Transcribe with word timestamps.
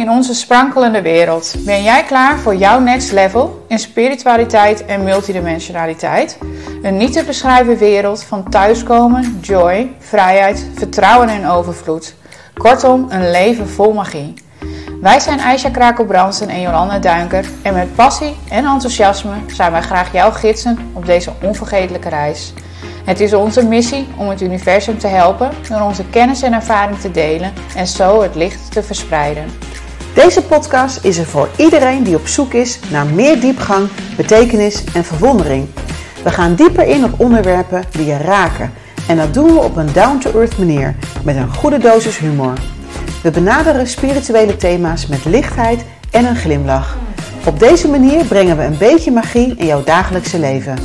in 0.00 0.10
onze 0.10 0.34
sprankelende 0.34 1.02
wereld. 1.02 1.54
Ben 1.58 1.82
jij 1.82 2.04
klaar 2.04 2.38
voor 2.38 2.54
jouw 2.54 2.80
next 2.80 3.12
level 3.12 3.64
in 3.68 3.78
spiritualiteit 3.78 4.84
en 4.84 5.04
multidimensionaliteit? 5.04 6.38
Een 6.82 6.96
niet 6.96 7.12
te 7.12 7.24
beschrijven 7.24 7.76
wereld 7.76 8.22
van 8.22 8.50
thuiskomen, 8.50 9.38
joy, 9.40 9.92
vrijheid, 9.98 10.66
vertrouwen 10.74 11.28
en 11.28 11.46
overvloed. 11.46 12.14
Kortom, 12.54 13.06
een 13.08 13.30
leven 13.30 13.68
vol 13.68 13.92
magie. 13.92 14.34
Wij 15.00 15.20
zijn 15.20 15.40
Aisha 15.40 15.70
Krakelbrandsen 15.70 16.48
en 16.48 16.60
Jolanda 16.60 16.98
Duinker 16.98 17.44
en 17.62 17.74
met 17.74 17.94
passie 17.94 18.36
en 18.48 18.64
enthousiasme 18.64 19.34
zijn 19.46 19.72
wij 19.72 19.82
graag 19.82 20.12
jouw 20.12 20.30
gidsen 20.30 20.78
op 20.92 21.06
deze 21.06 21.32
onvergetelijke 21.42 22.08
reis. 22.08 22.52
Het 23.04 23.20
is 23.20 23.34
onze 23.34 23.66
missie 23.66 24.06
om 24.16 24.28
het 24.28 24.40
universum 24.40 24.98
te 24.98 25.06
helpen 25.06 25.50
door 25.68 25.80
onze 25.80 26.04
kennis 26.04 26.42
en 26.42 26.52
ervaring 26.52 26.98
te 26.98 27.10
delen 27.10 27.52
en 27.76 27.86
zo 27.86 28.22
het 28.22 28.34
licht 28.34 28.72
te 28.72 28.82
verspreiden. 28.82 29.69
Deze 30.14 30.42
podcast 30.42 31.04
is 31.04 31.18
er 31.18 31.26
voor 31.26 31.48
iedereen 31.56 32.02
die 32.02 32.16
op 32.16 32.26
zoek 32.26 32.52
is 32.52 32.78
naar 32.90 33.06
meer 33.06 33.40
diepgang, 33.40 33.88
betekenis 34.16 34.84
en 34.94 35.04
verwondering. 35.04 35.68
We 36.24 36.30
gaan 36.30 36.54
dieper 36.54 36.86
in 36.86 37.04
op 37.04 37.20
onderwerpen 37.20 37.84
die 37.90 38.06
je 38.06 38.16
raken 38.16 38.72
en 39.08 39.16
dat 39.16 39.34
doen 39.34 39.54
we 39.54 39.58
op 39.58 39.76
een 39.76 39.92
down-to-earth 39.92 40.58
manier 40.58 40.94
met 41.24 41.36
een 41.36 41.54
goede 41.54 41.78
dosis 41.78 42.18
humor. 42.18 42.52
We 43.22 43.30
benaderen 43.30 43.86
spirituele 43.86 44.56
thema's 44.56 45.06
met 45.06 45.24
lichtheid 45.24 45.84
en 46.10 46.24
een 46.24 46.36
glimlach. 46.36 46.96
Op 47.46 47.58
deze 47.58 47.88
manier 47.88 48.24
brengen 48.24 48.56
we 48.56 48.62
een 48.62 48.78
beetje 48.78 49.10
magie 49.10 49.54
in 49.56 49.66
jouw 49.66 49.84
dagelijkse 49.84 50.38
leven. 50.38 50.78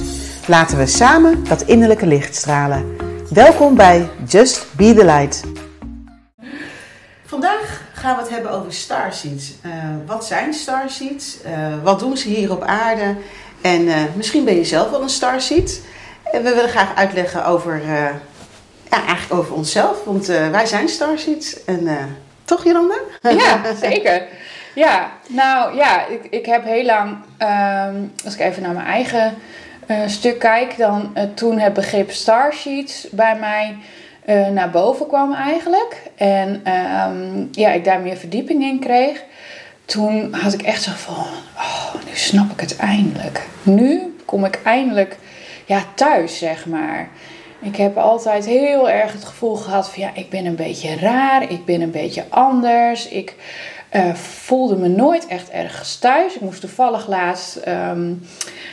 Laten 0.47 0.77
we 0.77 0.85
samen 0.85 1.43
dat 1.49 1.61
innerlijke 1.61 2.07
licht 2.07 2.35
stralen. 2.35 2.85
Welkom 3.29 3.75
bij 3.75 4.09
Just 4.27 4.65
Be 4.75 4.93
the 4.93 5.05
Light. 5.05 5.43
Gaan 8.05 8.15
we 8.15 8.21
het 8.21 8.31
hebben 8.31 8.51
over 8.51 8.73
starseeds. 8.73 9.53
Uh, 9.65 9.73
wat 10.05 10.25
zijn 10.25 10.53
starseeds? 10.53 11.37
Uh, 11.45 11.83
wat 11.83 11.99
doen 11.99 12.17
ze 12.17 12.27
hier 12.27 12.51
op 12.51 12.63
aarde? 12.63 13.15
En 13.61 13.81
uh, 13.81 13.95
misschien 14.15 14.45
ben 14.45 14.55
je 14.55 14.65
zelf 14.65 14.89
wel 14.89 15.01
een 15.01 15.09
starseed. 15.09 15.81
En 16.31 16.43
we 16.43 16.53
willen 16.53 16.69
graag 16.69 16.95
uitleggen 16.95 17.45
over, 17.45 17.81
ja, 17.85 18.19
eigenlijk 18.89 19.33
over 19.33 19.53
onszelf. 19.53 20.03
Want 20.03 20.25
wij 20.25 20.65
zijn 20.65 20.89
starseeds. 20.89 21.63
En 21.63 21.87
toch 22.43 22.63
Jolanda? 22.63 22.97
Ja, 23.21 23.61
zeker. 23.89 24.27
Ja, 24.75 25.11
nou 25.27 25.75
ja, 25.75 26.05
ik, 26.05 26.27
ik 26.29 26.45
heb 26.45 26.63
heel 26.63 26.85
lang, 26.85 27.17
um, 27.89 28.11
als 28.25 28.33
ik 28.33 28.39
even 28.39 28.61
naar 28.61 28.73
mijn 28.73 28.85
eigen 28.85 29.33
stuk 30.07 30.39
kijk, 30.39 30.77
dan 30.77 31.13
toen 31.33 31.59
het 31.59 31.73
begrip 31.73 32.11
starsheets 32.11 33.07
bij 33.11 33.37
mij 33.39 33.77
uh, 34.25 34.47
naar 34.47 34.69
boven 34.69 35.07
kwam 35.07 35.33
eigenlijk. 35.33 36.01
En 36.15 36.73
um, 37.09 37.47
ja, 37.51 37.71
ik 37.71 37.83
daar 37.83 37.99
meer 37.99 38.17
verdieping 38.17 38.63
in 38.63 38.79
kreeg. 38.79 39.23
Toen 39.85 40.33
had 40.33 40.53
ik 40.53 40.61
echt 40.61 40.81
zo 40.81 40.91
van, 40.95 41.25
oh, 41.55 41.93
nu 41.93 42.15
snap 42.15 42.51
ik 42.51 42.59
het 42.59 42.75
eindelijk. 42.75 43.47
Nu 43.63 44.15
kom 44.25 44.45
ik 44.45 44.59
eindelijk 44.63 45.17
ja, 45.65 45.83
thuis, 45.95 46.37
zeg 46.37 46.65
maar. 46.65 47.09
Ik 47.61 47.75
heb 47.75 47.97
altijd 47.97 48.45
heel 48.45 48.89
erg 48.89 49.11
het 49.11 49.25
gevoel 49.25 49.55
gehad 49.55 49.89
van 49.89 50.03
ja, 50.03 50.11
ik 50.13 50.29
ben 50.29 50.45
een 50.45 50.55
beetje 50.55 50.95
raar, 50.95 51.51
ik 51.51 51.65
ben 51.65 51.81
een 51.81 51.91
beetje 51.91 52.23
anders. 52.29 53.07
Ik 53.07 53.35
uh, 53.91 54.13
voelde 54.13 54.75
me 54.75 54.87
nooit 54.87 55.27
echt 55.27 55.49
ergens 55.49 55.97
thuis. 55.97 56.35
Ik 56.35 56.41
moest 56.41 56.61
toevallig 56.61 57.07
laatst, 57.07 57.59
um, 57.67 58.21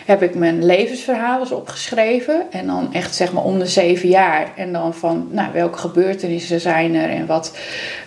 heb 0.07 0.23
ik 0.23 0.35
mijn 0.35 0.65
levensverhaal 0.65 1.41
eens 1.41 1.53
opgeschreven. 1.53 2.47
En 2.51 2.67
dan 2.67 2.95
echt 2.95 3.15
zeg 3.15 3.33
maar 3.33 3.45
om 3.45 3.59
de 3.59 3.67
zeven 3.67 4.09
jaar. 4.09 4.53
En 4.57 4.73
dan 4.73 4.95
van, 4.95 5.29
nou, 5.31 5.53
welke 5.53 5.79
gebeurtenissen 5.79 6.61
zijn 6.61 6.95
er 6.95 7.11
en 7.11 7.27
wat, 7.27 7.57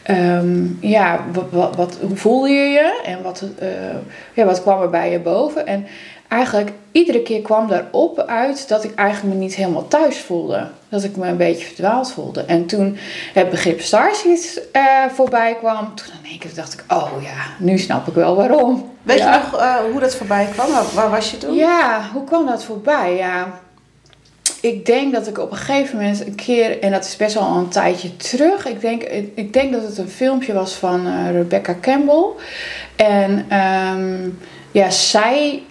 um, 0.09 0.78
ja, 0.81 1.25
wat, 1.52 1.75
wat, 1.75 1.97
hoe 2.02 2.17
voelde 2.17 2.50
je 2.50 2.70
je? 2.70 3.02
En 3.06 3.22
wat, 3.22 3.44
uh, 3.62 3.69
ja, 4.34 4.45
wat 4.45 4.62
kwam 4.62 4.81
er 4.81 4.90
bij 4.90 5.12
je 5.12 5.19
boven? 5.19 5.67
En 5.67 5.88
eigenlijk 6.36 6.72
iedere 6.91 7.22
keer 7.22 7.41
kwam 7.41 7.67
daarop 7.67 8.19
uit 8.19 8.67
dat 8.67 8.83
ik 8.83 8.95
eigenlijk 8.95 9.36
me 9.36 9.39
niet 9.41 9.55
helemaal 9.55 9.88
thuis 9.88 10.18
voelde. 10.18 10.68
Dat 10.90 11.03
ik 11.03 11.16
me 11.16 11.28
een 11.28 11.38
beetje 11.38 11.66
verdwaald 11.66 12.12
voelde. 12.12 12.41
En 12.41 12.66
toen 12.66 12.97
het 13.34 13.50
begrip 13.50 13.81
Starseeds 13.81 14.59
uh, 14.73 14.84
voorbij 15.13 15.56
kwam, 15.56 15.96
toen 15.96 16.07
in 16.23 16.29
één 16.29 16.40
keer 16.40 16.53
dacht 16.56 16.73
ik, 16.73 16.84
oh 16.88 17.12
ja, 17.22 17.66
nu 17.66 17.78
snap 17.78 18.07
ik 18.07 18.13
wel 18.13 18.35
waarom. 18.35 18.91
Weet 19.03 19.19
je 19.19 19.25
nog 19.25 19.62
uh, 19.62 19.75
hoe 19.91 20.00
dat 20.00 20.16
voorbij 20.16 20.47
kwam? 20.53 20.68
Waar, 20.94 21.09
was 21.09 21.31
je 21.31 21.38
toen? 21.38 21.56
Ja, 21.56 22.09
hoe 22.13 22.23
kwam 22.23 22.46
dat 22.46 22.63
voorbij? 22.63 23.16
Ja, 23.16 23.59
ik 24.62 24.85
denk 24.85 25.13
dat 25.13 25.28
ik 25.28 25.38
op 25.38 25.52
een 25.52 25.57
gegeven 25.57 25.96
moment 25.96 26.25
een 26.25 26.35
keer, 26.35 26.81
en 26.81 26.91
dat 26.91 27.06
is 27.06 27.16
best 27.16 27.34
wel 27.34 27.56
een 27.56 27.67
tijdje 27.67 28.17
terug, 28.17 28.67
ik 28.67 28.81
denk, 28.81 29.03
ik 29.35 29.53
denk 29.53 29.72
dat 29.72 29.81
het 29.81 29.97
een 29.97 30.09
filmpje 30.09 30.53
was 30.53 30.73
van 30.73 31.07
uh, 31.07 31.31
Rebecca 31.31 31.75
Campbell. 31.81 32.25
En 32.96 33.57
um, 33.57 34.40
ja, 34.72 34.90
zij 34.90 35.63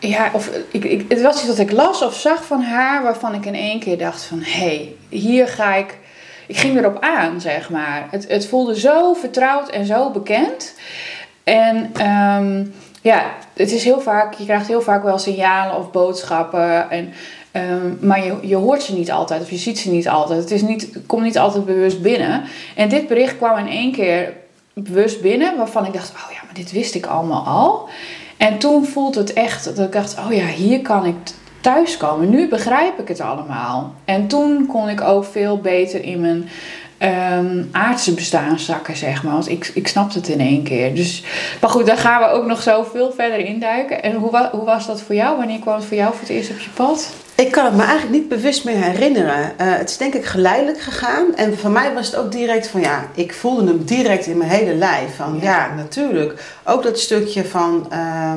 ja, 0.00 0.30
of 0.32 0.50
ik, 0.70 0.84
ik, 0.84 1.04
het 1.08 1.22
was 1.22 1.36
iets 1.36 1.46
wat 1.46 1.58
ik 1.58 1.72
las 1.72 2.02
of 2.02 2.14
zag 2.14 2.44
van 2.44 2.62
haar, 2.62 3.02
waarvan 3.02 3.34
ik 3.34 3.46
in 3.46 3.54
één 3.54 3.80
keer 3.80 3.98
dacht 3.98 4.22
van, 4.22 4.38
hé, 4.40 4.66
hey, 4.66 4.94
hier 5.08 5.48
ga 5.48 5.74
ik, 5.74 5.98
ik 6.46 6.56
ging 6.56 6.78
erop 6.78 7.00
aan, 7.00 7.40
zeg 7.40 7.70
maar. 7.70 8.06
Het, 8.10 8.28
het 8.28 8.46
voelde 8.46 8.80
zo 8.80 9.14
vertrouwd 9.14 9.68
en 9.68 9.86
zo 9.86 10.10
bekend. 10.10 10.74
En 11.44 11.76
um, 12.06 12.74
ja, 13.02 13.34
het 13.54 13.72
is 13.72 13.84
heel 13.84 14.00
vaak, 14.00 14.34
je 14.34 14.44
krijgt 14.44 14.66
heel 14.66 14.82
vaak 14.82 15.02
wel 15.02 15.18
signalen 15.18 15.76
of 15.76 15.90
boodschappen. 15.90 16.90
En, 16.90 17.12
um, 17.52 17.98
maar 18.00 18.24
je, 18.24 18.36
je 18.42 18.56
hoort 18.56 18.82
ze 18.82 18.94
niet 18.94 19.12
altijd 19.12 19.42
of 19.42 19.50
je 19.50 19.56
ziet 19.56 19.78
ze 19.78 19.90
niet 19.90 20.08
altijd. 20.08 20.40
Het, 20.40 20.50
is 20.50 20.62
niet, 20.62 20.94
het 20.94 21.06
komt 21.06 21.22
niet 21.22 21.38
altijd 21.38 21.64
bewust 21.64 22.02
binnen. 22.02 22.42
En 22.76 22.88
dit 22.88 23.08
bericht 23.08 23.36
kwam 23.36 23.58
in 23.58 23.68
één 23.68 23.92
keer 23.92 24.32
bewust 24.74 25.20
binnen, 25.20 25.56
waarvan 25.56 25.86
ik 25.86 25.92
dacht, 25.92 26.10
oh 26.10 26.32
ja, 26.32 26.40
maar 26.44 26.54
dit 26.54 26.72
wist 26.72 26.94
ik 26.94 27.06
allemaal 27.06 27.46
al. 27.46 27.88
En 28.40 28.58
toen 28.58 28.86
voelde 28.86 29.20
het 29.20 29.32
echt 29.32 29.64
dat 29.64 29.86
ik 29.86 29.92
dacht, 29.92 30.18
oh 30.18 30.32
ja, 30.32 30.46
hier 30.46 30.80
kan 30.80 31.06
ik 31.06 31.14
thuiskomen. 31.60 32.30
Nu 32.30 32.48
begrijp 32.48 32.98
ik 32.98 33.08
het 33.08 33.20
allemaal. 33.20 33.94
En 34.04 34.26
toen 34.26 34.66
kon 34.66 34.88
ik 34.88 35.00
ook 35.00 35.24
veel 35.24 35.58
beter 35.58 36.02
in 36.04 36.20
mijn 36.20 36.48
um, 37.44 37.68
aardse 37.72 38.14
bestaan 38.14 38.58
zakken, 38.58 38.96
zeg 38.96 39.22
maar. 39.22 39.32
Want 39.32 39.48
ik, 39.48 39.70
ik 39.74 39.88
snapte 39.88 40.18
het 40.18 40.28
in 40.28 40.40
één 40.40 40.62
keer. 40.62 40.94
Dus, 40.94 41.24
maar 41.60 41.70
goed, 41.70 41.86
daar 41.86 41.96
gaan 41.96 42.20
we 42.20 42.28
ook 42.28 42.46
nog 42.46 42.62
zo 42.62 42.82
veel 42.92 43.12
verder 43.12 43.38
induiken. 43.38 44.02
En 44.02 44.14
hoe, 44.14 44.48
hoe 44.52 44.64
was 44.64 44.86
dat 44.86 45.00
voor 45.00 45.14
jou? 45.14 45.36
Wanneer 45.36 45.58
kwam 45.58 45.74
het 45.74 45.84
voor 45.84 45.96
jou 45.96 46.10
voor 46.10 46.20
het 46.20 46.30
eerst 46.30 46.50
op 46.50 46.58
je 46.58 46.70
pad? 46.70 47.12
Ik 47.40 47.50
kan 47.50 47.64
het 47.64 47.74
me 47.74 47.82
eigenlijk 47.82 48.12
niet 48.12 48.28
bewust 48.28 48.64
meer 48.64 48.76
herinneren. 48.76 49.52
Uh, 49.60 49.76
het 49.76 49.90
is 49.90 49.96
denk 49.96 50.14
ik 50.14 50.24
geleidelijk 50.24 50.80
gegaan. 50.80 51.36
En 51.36 51.58
voor 51.58 51.70
mij 51.70 51.94
was 51.94 52.06
het 52.06 52.16
ook 52.16 52.32
direct 52.32 52.66
van 52.66 52.80
ja, 52.80 53.06
ik 53.14 53.34
voelde 53.34 53.66
hem 53.66 53.84
direct 53.84 54.26
in 54.26 54.38
mijn 54.38 54.50
hele 54.50 54.74
lijf. 54.74 55.16
Van 55.16 55.38
ja, 55.42 55.74
natuurlijk. 55.74 56.42
Ook 56.64 56.82
dat 56.82 56.98
stukje 56.98 57.44
van. 57.44 57.86
Uh, 57.92 58.32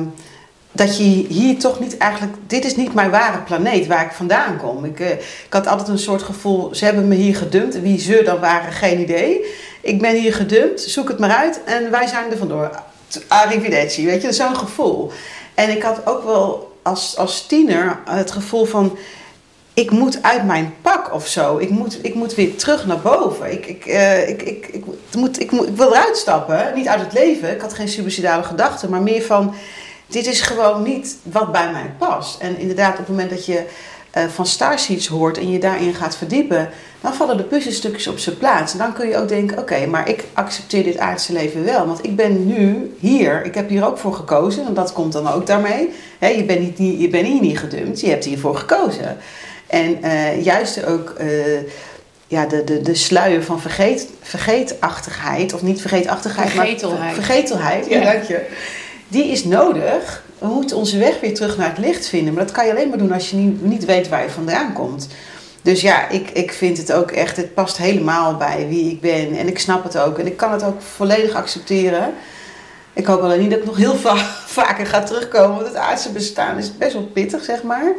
dat 0.72 0.96
je 0.96 1.02
hier 1.28 1.58
toch 1.58 1.80
niet 1.80 1.96
eigenlijk. 1.96 2.32
Dit 2.46 2.64
is 2.64 2.76
niet 2.76 2.94
mijn 2.94 3.10
ware 3.10 3.38
planeet 3.38 3.86
waar 3.86 4.04
ik 4.04 4.12
vandaan 4.12 4.56
kom. 4.56 4.84
Ik, 4.84 5.00
uh, 5.00 5.10
ik 5.10 5.46
had 5.48 5.66
altijd 5.66 5.88
een 5.88 5.98
soort 5.98 6.22
gevoel. 6.22 6.74
Ze 6.74 6.84
hebben 6.84 7.08
me 7.08 7.14
hier 7.14 7.36
gedumpt. 7.36 7.80
Wie 7.80 7.98
ze 7.98 8.22
dan 8.24 8.40
waren, 8.40 8.72
geen 8.72 9.00
idee. 9.00 9.44
Ik 9.80 10.00
ben 10.00 10.14
hier 10.14 10.34
gedumpt. 10.34 10.80
Zoek 10.80 11.08
het 11.08 11.18
maar 11.18 11.36
uit. 11.36 11.60
En 11.64 11.90
wij 11.90 12.06
zijn 12.06 12.30
er 12.30 12.38
vandoor. 12.38 12.70
Arrivederci. 13.28 14.06
Weet 14.06 14.22
je, 14.22 14.32
zo'n 14.32 14.56
gevoel. 14.56 15.10
En 15.54 15.70
ik 15.70 15.82
had 15.82 16.06
ook 16.06 16.24
wel 16.24 16.72
als, 16.84 17.16
als 17.16 17.46
tiener 17.46 17.98
het 18.04 18.30
gevoel 18.30 18.64
van 18.64 18.98
ik 19.74 19.90
moet 19.90 20.22
uit 20.22 20.44
mijn 20.44 20.74
pak 20.82 21.14
of 21.14 21.26
zo. 21.26 21.58
Ik 21.58 21.70
moet, 21.70 21.98
ik 22.02 22.14
moet 22.14 22.34
weer 22.34 22.56
terug 22.56 22.86
naar 22.86 23.00
boven. 23.00 23.52
Ik, 23.52 23.66
ik, 23.66 23.86
uh, 23.86 24.28
ik, 24.28 24.42
ik, 24.42 24.66
ik, 24.66 24.84
moet, 25.16 25.40
ik, 25.40 25.50
moet, 25.50 25.68
ik 25.68 25.76
wil 25.76 25.90
eruit 25.90 26.16
stappen. 26.16 26.72
Niet 26.74 26.88
uit 26.88 27.00
het 27.00 27.12
leven. 27.12 27.50
Ik 27.54 27.60
had 27.60 27.74
geen 27.74 27.88
suicidale 27.88 28.42
gedachten. 28.42 28.90
Maar 28.90 29.02
meer 29.02 29.22
van, 29.22 29.54
dit 30.06 30.26
is 30.26 30.40
gewoon 30.40 30.82
niet 30.82 31.16
wat 31.22 31.52
bij 31.52 31.70
mij 31.72 31.94
past. 31.98 32.40
En 32.40 32.58
inderdaad, 32.58 32.92
op 32.92 32.98
het 32.98 33.08
moment 33.08 33.30
dat 33.30 33.46
je 33.46 33.64
van 34.28 34.46
Starseeds 34.46 35.06
hoort 35.06 35.38
en 35.38 35.50
je 35.50 35.58
daarin 35.58 35.94
gaat 35.94 36.16
verdiepen, 36.16 36.68
dan 37.00 37.14
vallen 37.14 37.36
de 37.36 37.42
puzzelstukjes 37.42 38.06
op 38.06 38.18
zijn 38.18 38.38
plaats. 38.38 38.72
En 38.72 38.78
dan 38.78 38.92
kun 38.92 39.08
je 39.08 39.16
ook 39.16 39.28
denken: 39.28 39.58
oké, 39.58 39.86
maar 39.86 40.08
ik 40.08 40.24
accepteer 40.32 40.82
dit 40.84 40.98
aardse 40.98 41.32
leven 41.32 41.64
wel. 41.64 41.86
Want 41.86 42.04
ik 42.04 42.16
ben 42.16 42.46
nu 42.46 42.94
hier, 42.98 43.44
ik 43.44 43.54
heb 43.54 43.68
hier 43.68 43.86
ook 43.86 43.98
voor 43.98 44.14
gekozen, 44.14 44.66
en 44.66 44.74
dat 44.74 44.92
komt 44.92 45.12
dan 45.12 45.32
ook 45.32 45.46
daarmee. 45.46 45.90
je, 46.20 46.44
bent 46.46 46.78
niet, 46.78 47.00
je 47.00 47.08
bent 47.08 47.26
hier 47.26 47.40
niet 47.40 47.58
gedumpt, 47.58 48.00
je 48.00 48.08
hebt 48.08 48.24
hiervoor 48.24 48.56
gekozen. 48.56 49.16
En 49.66 49.98
uh, 50.04 50.44
juist 50.44 50.84
ook. 50.84 51.14
Uh, 51.20 51.28
ja, 52.26 52.46
de, 52.46 52.64
de, 52.64 52.80
de 52.80 52.94
sluier 52.94 53.42
van 53.42 53.60
vergeet, 53.60 54.08
vergeetachtigheid, 54.22 55.54
of 55.54 55.62
niet 55.62 55.80
vergeetachtigheid, 55.80 56.50
vergetelheid. 56.50 56.98
maar 56.98 57.14
vergetelheid, 57.14 57.86
ja, 57.88 57.98
ja. 57.98 58.12
dank 58.12 58.22
je. 58.22 58.46
Die 59.08 59.24
is 59.24 59.44
nodig 59.44 60.23
we 60.38 60.46
moeten 60.46 60.76
onze 60.76 60.98
weg 60.98 61.20
weer 61.20 61.34
terug 61.34 61.56
naar 61.56 61.68
het 61.68 61.78
licht 61.78 62.08
vinden. 62.08 62.34
Maar 62.34 62.44
dat 62.44 62.54
kan 62.54 62.66
je 62.66 62.72
alleen 62.72 62.88
maar 62.88 62.98
doen 62.98 63.12
als 63.12 63.30
je 63.30 63.36
niet, 63.36 63.64
niet 63.64 63.84
weet 63.84 64.08
waar 64.08 64.22
je 64.22 64.30
vandaan 64.30 64.72
komt. 64.72 65.08
Dus 65.62 65.80
ja, 65.80 66.08
ik, 66.08 66.30
ik 66.30 66.52
vind 66.52 66.78
het 66.78 66.92
ook 66.92 67.10
echt, 67.10 67.36
het 67.36 67.54
past 67.54 67.76
helemaal 67.76 68.36
bij 68.36 68.66
wie 68.68 68.90
ik 68.90 69.00
ben. 69.00 69.36
En 69.36 69.48
ik 69.48 69.58
snap 69.58 69.84
het 69.84 69.98
ook. 69.98 70.18
En 70.18 70.26
ik 70.26 70.36
kan 70.36 70.52
het 70.52 70.62
ook 70.62 70.82
volledig 70.82 71.34
accepteren. 71.34 72.14
Ik 72.92 73.06
hoop 73.06 73.20
alleen 73.20 73.40
niet 73.40 73.50
dat 73.50 73.58
ik 73.58 73.64
nog 73.64 73.76
heel 73.76 73.96
va 73.96 74.16
vaker 74.60 74.86
ga 74.86 75.02
terugkomen. 75.02 75.54
Want 75.54 75.66
het 75.66 75.76
aardse 75.76 76.12
bestaan 76.12 76.58
is 76.58 76.76
best 76.76 76.92
wel 76.92 77.02
pittig, 77.02 77.44
zeg 77.44 77.62
maar. 77.62 77.92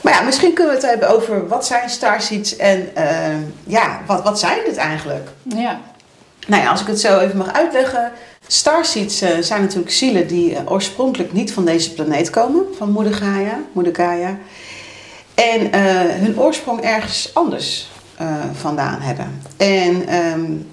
Maar 0.00 0.12
ja, 0.12 0.22
misschien 0.22 0.52
kunnen 0.52 0.74
we 0.74 0.80
het 0.80 0.90
hebben 0.90 1.08
over 1.08 1.48
wat 1.48 1.66
zijn 1.66 1.90
starseeds 1.90 2.56
en 2.56 2.88
uh, 2.98 3.36
ja, 3.66 4.00
wat, 4.06 4.22
wat 4.22 4.38
zijn 4.38 4.58
het 4.66 4.76
eigenlijk? 4.76 5.28
Ja. 5.42 5.80
Nou 6.46 6.62
ja, 6.62 6.70
als 6.70 6.80
ik 6.80 6.86
het 6.86 7.00
zo 7.00 7.18
even 7.18 7.36
mag 7.36 7.52
uitleggen. 7.52 8.12
Starseeds 8.46 9.22
uh, 9.22 9.28
zijn 9.40 9.60
natuurlijk 9.60 9.92
zielen 9.92 10.26
die 10.26 10.50
uh, 10.50 10.58
oorspronkelijk 10.64 11.32
niet 11.32 11.52
van 11.52 11.64
deze 11.64 11.92
planeet 11.92 12.30
komen, 12.30 12.64
van 12.76 12.90
Moeder 12.90 13.14
Gaia. 13.14 13.60
Moeder 13.72 13.94
Gaia. 13.94 14.38
En 15.34 15.60
uh, 15.60 15.70
hun 16.08 16.40
oorsprong 16.40 16.80
ergens 16.80 17.30
anders 17.34 17.92
vandaan 18.52 19.00
hebben. 19.00 19.40
En 19.56 20.14
um, 20.14 20.66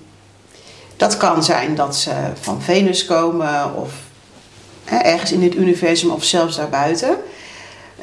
dat 0.98 1.18
kan 1.18 1.44
zijn 1.44 1.76
dat 1.76 1.96
ze 1.96 2.12
van 2.42 2.62
Venus 2.62 3.06
komen 3.06 3.76
of 3.76 3.94
ergens 4.86 5.32
in 5.32 5.44
het 5.44 5.56
universum 5.56 6.10
of 6.10 6.24
zelfs 6.24 6.56
daarbuiten. 6.56 7.18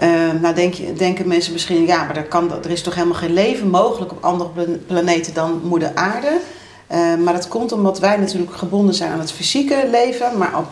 Uh, 0.03 0.31
nou 0.41 0.55
denk 0.55 0.75
je, 0.75 0.93
denken 0.93 1.29
mensen 1.29 1.53
misschien, 1.53 1.87
ja, 1.87 2.05
maar 2.05 2.17
er, 2.17 2.25
kan, 2.25 2.53
er 2.65 2.71
is 2.71 2.83
toch 2.83 2.95
helemaal 2.95 3.19
geen 3.19 3.33
leven 3.33 3.71
mogelijk 3.71 4.13
op 4.13 4.25
andere 4.25 4.79
planeten 4.87 5.35
dan 5.35 5.61
Moeder 5.65 5.91
Aarde. 5.95 6.41
Uh, 6.93 7.15
maar 7.15 7.33
dat 7.33 7.49
komt 7.49 7.73
omdat 7.73 7.99
wij 7.99 8.17
natuurlijk 8.17 8.57
gebonden 8.57 8.95
zijn 8.95 9.13
aan 9.13 9.21
het 9.21 9.33
fysieke 9.33 9.89
leven, 9.91 10.39
maar 10.39 10.59
op 10.59 10.67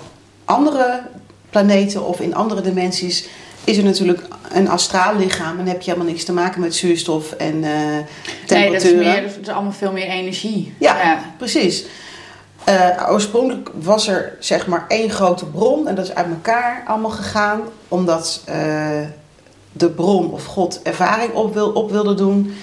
andere 0.45 1.03
planeten 1.51 2.07
of 2.07 2.21
in 2.21 2.35
andere 2.35 2.61
dimensies 2.61 3.29
is 3.65 3.77
er 3.77 3.85
natuurlijk 3.85 4.23
een 4.53 4.69
astraal 4.69 5.17
lichaam 5.17 5.59
en 5.59 5.67
heb 5.67 5.83
je 5.83 5.91
helemaal 5.91 6.13
niks 6.13 6.25
te 6.25 6.33
maken 6.33 6.61
met 6.61 6.75
zuurstof 6.75 7.33
en 7.33 7.55
uh, 7.55 7.71
temperatuur. 8.47 8.59
Nee, 8.59 8.73
dat 8.73 8.83
is, 8.83 8.93
meer, 8.93 9.23
dat 9.23 9.39
is 9.41 9.49
allemaal 9.49 9.73
veel 9.73 9.93
meer 9.93 10.09
energie. 10.09 10.75
Ja, 10.79 11.03
ja. 11.03 11.19
precies. 11.39 11.85
Uh, 12.69 13.09
oorspronkelijk 13.11 13.71
was 13.81 14.09
er 14.09 14.37
zeg 14.41 14.67
maar 14.67 14.85
één 14.89 15.11
grote 15.11 15.47
bron 15.47 15.89
en 15.89 15.95
dat 15.95 16.05
is 16.05 16.15
uit 16.15 16.27
elkaar 16.27 16.85
allemaal 16.87 17.11
gegaan 17.11 17.61
omdat 17.89 18.43
uh, 18.49 18.55
de 19.73 19.91
bron 19.91 20.33
of 20.33 20.45
God 20.45 20.81
ervaring 20.83 21.33
op, 21.33 21.55
wil, 21.55 21.71
op 21.71 21.91
wilde 21.91 22.15
doen. 22.15 22.55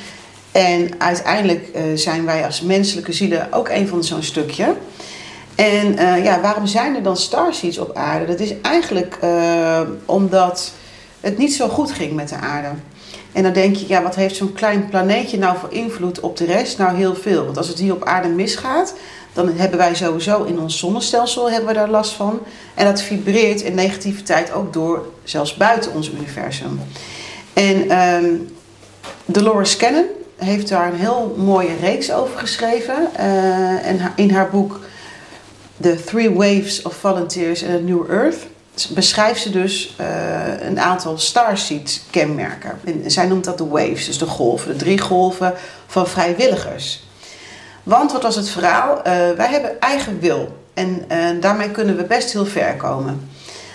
En 0.54 0.90
uiteindelijk 0.98 1.68
uh, 1.76 1.82
zijn 1.96 2.26
wij 2.26 2.46
als 2.46 2.62
menselijke 2.62 3.14
zielen 3.14 3.48
ook 3.52 3.70
een 3.70 3.88
van 3.88 4.04
zo'n 4.04 4.24
stukje. 4.24 4.76
En 5.56 5.96
ja, 6.24 6.42
waarom 6.42 6.68
zijn 6.68 6.96
er 6.96 7.04
dan 7.04 7.18
starseeds 7.18 7.78
op 7.78 7.96
aarde? 7.96 8.26
Dat 8.26 8.40
is 8.40 8.54
eigenlijk 8.62 9.20
omdat 10.06 10.72
het 11.20 11.38
niet 11.38 11.54
zo 11.54 11.68
goed 11.68 11.92
ging 11.92 12.14
met 12.14 12.30
de 12.30 12.36
aarde. 12.36 12.68
En 13.32 13.44
dan 13.44 13.54
denk 13.54 13.76
je, 13.76 13.88
ja, 13.88 14.02
wat 14.04 14.16
heeft 14.16 14.36
zo'n 14.36 14.54
klein 14.54 14.90
planeetje 14.90 15.38
nou 15.38 15.58
voor 15.58 15.72
invloed 15.72 16.20
op 16.20 16.38
de 16.38 16.46
rest? 16.46 16.78
Nou, 16.78 16.96
heel 16.96 17.16
veel. 17.16 17.46
Want 17.46 17.58
als 17.58 17.68
het 17.68 17.80
hier 17.80 17.94
op 17.94 18.04
aarde 18.04 18.28
misgaat, 18.28 18.94
dan 19.34 19.52
hebben 19.56 19.78
wij 19.78 19.96
sowieso 19.96 20.44
in 20.44 20.60
ons 20.60 20.80
zonnestelsel 20.80 21.52
hebben 21.52 21.68
we 21.68 21.76
daar 21.76 21.90
last 21.90 22.12
van. 22.12 22.40
En 22.74 22.86
dat 22.86 23.02
vibreert 23.02 23.62
in 23.62 23.76
negativiteit 23.76 24.52
ook 24.52 24.74
door, 24.74 25.06
zelfs 25.24 25.58
buiten 25.58 25.94
ons 25.94 26.10
universum. 26.10 26.80
En 27.54 28.00
um, 28.00 28.56
Dolores 29.26 29.78
Cannon 29.78 30.06
heeft 30.44 30.70
daar 30.70 30.88
een 30.88 31.00
heel 31.00 31.36
mooie 31.38 31.76
reeks 31.82 32.12
over 32.12 32.40
geschreven. 32.40 33.10
Uh, 33.20 33.88
en 33.88 34.00
in 34.16 34.32
haar 34.32 34.50
boek 34.50 34.80
The 35.82 36.04
Three 36.06 36.34
Waves 36.34 36.82
of 36.82 36.94
Volunteers 36.94 37.62
in 37.62 37.76
a 37.76 37.78
New 37.78 38.12
Earth 38.12 38.38
beschrijft 38.94 39.42
ze 39.42 39.50
dus 39.50 39.96
uh, 40.02 40.08
een 40.68 40.80
aantal 40.80 41.18
starseed 41.18 42.04
kenmerken. 42.10 42.80
En 42.84 43.12
zij 43.12 43.26
noemt 43.26 43.44
dat 43.44 43.58
de 43.58 43.68
waves, 43.68 44.06
dus 44.06 44.18
de 44.18 44.26
golven, 44.26 44.72
de 44.72 44.78
drie 44.78 45.00
golven 45.00 45.54
van 45.88 46.08
vrijwilligers. 46.08 47.08
Want 47.84 48.12
wat 48.12 48.24
was 48.24 48.36
het 48.36 48.50
verhaal? 48.50 48.98
Uh, 48.98 49.04
wij 49.38 49.48
hebben 49.48 49.80
eigen 49.80 50.20
wil. 50.20 50.62
En 50.74 51.06
daarmee 51.40 51.72
kunnen 51.72 51.98
we 51.98 52.04
best 52.04 52.32
heel 52.32 52.46
ver 52.46 52.76
komen. 52.76 53.30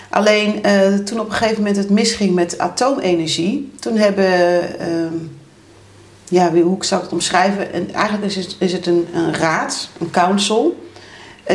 Alleen 0.09 0.61
toen 1.05 1.19
op 1.19 1.25
een 1.25 1.35
gegeven 1.35 1.57
moment 1.57 1.77
het 1.77 1.89
misging 1.89 2.35
met 2.35 2.57
atoomenergie, 2.57 3.71
toen 3.79 3.97
hebben, 3.97 4.79
ehm, 4.79 5.13
ja, 6.29 6.51
hoe 6.51 6.85
zou 6.85 7.01
ik 7.01 7.05
het 7.05 7.15
omschrijven? 7.15 7.73
En 7.73 7.93
eigenlijk 7.93 8.25
is 8.25 8.35
het, 8.35 8.55
is 8.59 8.71
het 8.73 8.85
een, 8.85 9.07
een 9.13 9.33
raad, 9.33 9.89
een 9.99 10.11
council. 10.11 10.89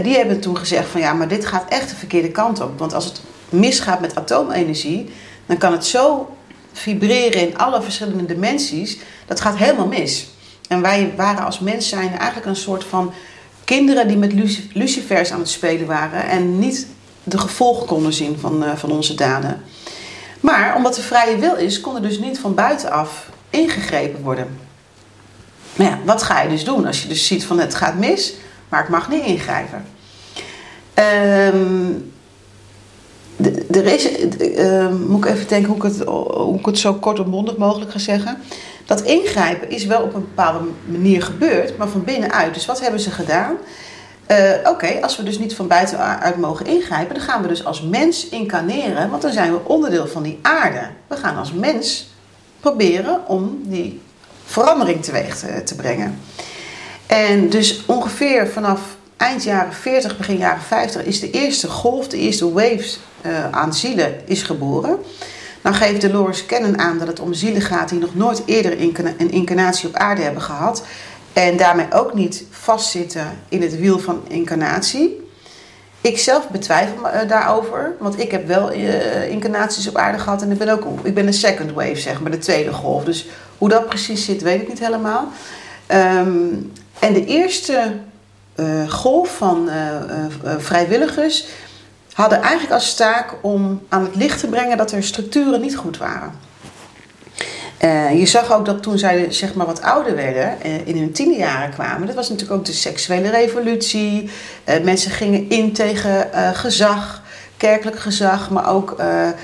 die 0.03 0.17
hebben 0.17 0.41
toen 0.41 0.57
gezegd 0.57 0.89
van 0.89 1.01
ja, 1.01 1.13
maar 1.13 1.29
dit 1.29 1.47
gaat 1.47 1.69
echt 1.69 1.91
de 1.91 1.97
verkeerde 1.97 2.31
kant 2.31 2.61
op. 2.61 2.79
Want 2.79 2.95
als 2.95 3.05
het 3.05 3.21
misgaat 3.49 4.01
met 4.01 4.15
atoomenergie, 4.15 5.11
dan 5.47 5.59
kan 5.59 5.73
het 5.73 5.85
zo 5.85 6.37
vibreren 6.73 7.41
in 7.41 7.59
alle 7.59 7.83
verschillende 7.83 8.25
dimensies. 8.27 8.99
Dat 9.27 9.41
gaat 9.41 9.57
helemaal 9.57 9.87
mis. 9.87 10.29
En 10.69 10.81
wij 10.81 11.13
waren 11.17 11.45
als 11.45 11.59
mens 11.59 11.89
zijn 11.89 12.19
eigenlijk 12.19 12.47
een 12.47 12.57
soort 12.57 12.85
van 12.85 13.13
kinderen 13.65 14.09
die 14.09 14.17
met 14.17 14.33
lucifers 14.73 15.33
aan 15.33 15.39
het 15.39 15.49
spelen 15.49 15.87
waren 15.87 16.29
en 16.29 16.59
niet 16.59 16.87
de 17.23 17.39
gevolgen 17.39 17.87
konden 17.87 18.13
zien 18.13 18.39
van, 18.39 18.65
uh, 18.65 18.75
van 18.75 18.91
onze 18.91 19.15
daden. 19.15 19.63
Maar 20.41 20.77
omdat 20.77 20.97
er 20.97 21.03
vrije 21.03 21.39
wil 21.39 21.55
is, 21.55 21.81
kon 21.81 21.95
er 21.95 22.03
dus 22.03 22.19
niet 22.19 22.39
van 22.39 22.55
buitenaf 22.55 23.29
ingegrepen 23.51 24.23
worden. 24.23 24.64
Maar 25.77 25.87
ja, 25.87 25.99
wat 26.05 26.23
ga 26.23 26.41
je 26.41 26.49
dus 26.49 26.65
doen 26.65 26.87
als 26.87 27.03
je 27.03 27.09
dus 27.09 27.27
ziet 27.27 27.45
van 27.45 27.59
het 27.59 27.75
gaat 27.75 27.95
mis, 27.95 28.35
maar 28.69 28.83
ik 28.83 28.89
mag 28.89 29.09
niet 29.09 29.25
ingrijpen? 29.25 29.85
Um, 31.55 32.13
er 33.71 33.87
is, 33.87 34.09
uh, 34.39 34.89
moet 35.07 35.25
ik 35.25 35.31
even 35.31 35.49
denken 35.49 35.69
hoe 35.69 35.77
ik, 35.77 35.83
het, 35.83 36.05
hoe 36.09 36.59
ik 36.59 36.67
het 36.67 36.79
zo 36.79 36.95
kort 36.95 37.19
en 37.19 37.31
bondig 37.31 37.57
mogelijk 37.57 37.91
ga 37.91 37.99
zeggen. 37.99 38.39
Dat 38.87 39.01
ingrijpen 39.03 39.71
is 39.71 39.85
wel 39.85 40.03
op 40.03 40.15
een 40.15 40.21
bepaalde 40.35 40.69
manier 40.85 41.23
gebeurd, 41.23 41.77
maar 41.77 41.89
van 41.89 42.05
binnenuit. 42.05 42.55
Dus 42.55 42.67
wat 42.67 42.81
hebben 42.81 43.01
ze 43.01 43.11
gedaan? 43.11 43.57
Uh, 44.31 44.71
Oké, 44.71 44.99
als 45.03 45.17
we 45.17 45.23
dus 45.23 45.39
niet 45.39 45.55
van 45.55 45.67
buitenuit 45.67 46.37
mogen 46.37 46.67
ingrijpen, 46.67 47.15
dan 47.15 47.25
gaan 47.25 47.43
we 47.43 47.49
dus 47.49 47.65
als 47.65 47.83
mens 47.83 48.29
incarneren, 48.29 49.11
want 49.11 49.23
dan 49.23 49.33
zijn 49.33 49.53
we 49.53 49.65
onderdeel 49.65 50.07
van 50.07 50.23
die 50.23 50.39
aarde. 50.43 50.81
We 51.07 51.17
gaan 51.17 51.37
als 51.37 51.53
mens 51.53 52.13
proberen 52.61 53.29
om 53.29 53.61
die 53.63 54.01
verandering 54.45 55.03
teweeg 55.03 55.39
te, 55.65 55.75
brengen. 55.75 56.21
En 57.07 57.49
dus 57.49 57.83
ongeveer 57.87 58.49
vanaf 58.49 58.81
eind 59.17 59.45
jaren 59.45 59.73
40, 59.73 60.17
begin 60.17 60.37
jaren 60.37 60.63
50 60.63 61.05
is 61.05 61.21
de 61.21 61.31
eerste 61.31 61.69
golf, 61.69 62.09
de 62.09 62.19
eerste 62.19 62.53
waves 62.53 63.01
uh, 63.27 63.51
aan 63.51 63.75
zielen 63.75 64.21
is 64.25 64.43
geboren. 64.43 64.99
Dan 65.63 65.75
geeft 65.75 66.01
Dolores 66.01 66.47
Cannon 66.47 66.79
aan 66.79 66.99
dat 66.99 67.09
het 67.09 67.21
om 67.21 67.35
zielen 67.35 67.63
gaat 67.63 67.89
die 67.89 67.99
nog 67.99 68.15
nooit 68.15 68.43
eerder 68.47 68.81
een 69.19 69.31
incarnatie 69.31 69.89
op 69.89 69.95
aarde 69.95 70.23
hebben 70.23 70.43
gehad. 70.43 70.85
En 71.33 71.57
daarmee 71.57 71.87
ook 71.93 72.15
niet 72.15 72.45
vastzitten 72.51 73.39
in 73.49 73.63
het 73.63 73.79
wiel 73.79 73.99
van 73.99 74.23
incarnatie. 74.29 75.24
Ik 76.05 76.19
zelf 76.19 76.49
betwijfel 76.49 77.07
uh, 77.07 77.29
daarover, 77.29 77.97
want 77.99 78.19
ik 78.19 78.31
heb 78.31 78.47
wel 78.47 78.75
uh, 78.75 79.31
incarnaties 79.31 79.89
op 79.89 79.97
aarde 79.97 80.19
gehad 80.19 80.43
en 80.43 80.51
ik 80.51 80.59
ben 80.59 80.69
ook 80.69 80.85
ik 81.03 81.15
ben 81.15 81.27
een 81.27 81.33
second 81.33 81.73
wave, 81.73 81.97
zeg 81.97 82.21
maar, 82.21 82.31
de 82.31 82.39
tweede 82.39 82.73
golf. 82.73 83.05
Dus 83.05 83.27
hoe 83.59 83.69
dat 83.69 83.87
precies 83.87 84.25
zit, 84.25 84.43
weet 84.43 84.61
ik 84.61 84.69
niet 84.69 84.79
helemaal. 84.79 85.29
Um, 85.89 86.73
en 86.99 87.13
de 87.13 87.25
eerste 87.25 87.93
uh, 88.57 88.91
golf 88.91 89.37
van 89.37 89.71
vrijwilligers 90.59 91.47
hadden 92.13 92.41
eigenlijk 92.41 92.73
als 92.73 92.95
taak 92.95 93.35
om 93.41 93.83
aan 93.89 94.03
het 94.03 94.17
licht 94.17 94.41
te 94.41 94.49
brengen 94.49 94.77
dat 94.77 94.93
er 94.93 95.03
structuren 95.03 95.61
niet 95.61 95.77
goed 95.77 95.97
waren. 95.97 96.33
Uh, 97.81 98.19
je 98.19 98.27
zag 98.27 98.53
ook 98.53 98.65
dat 98.65 98.83
toen 98.83 98.99
zij 98.99 99.33
zeg 99.33 99.55
maar 99.55 99.67
wat 99.67 99.83
ouder 99.83 100.17
werden, 100.17 100.57
uh, 100.67 100.87
in 100.87 100.99
hun 100.99 101.13
tiende 101.13 101.37
jaren 101.37 101.71
kwamen, 101.71 102.07
dat 102.07 102.17
was 102.17 102.29
natuurlijk 102.29 102.59
ook 102.59 102.67
de 102.67 102.73
seksuele 102.73 103.31
revolutie. 103.31 104.31
Uh, 104.69 104.81
mensen 104.83 105.11
gingen 105.11 105.49
in 105.49 105.73
tegen 105.73 106.29
gezag, 106.55 107.23
kerkelijk 107.57 107.99
gezag, 107.99 108.51
maar 108.51 108.69
ook 108.69 108.97
de, 108.97 109.35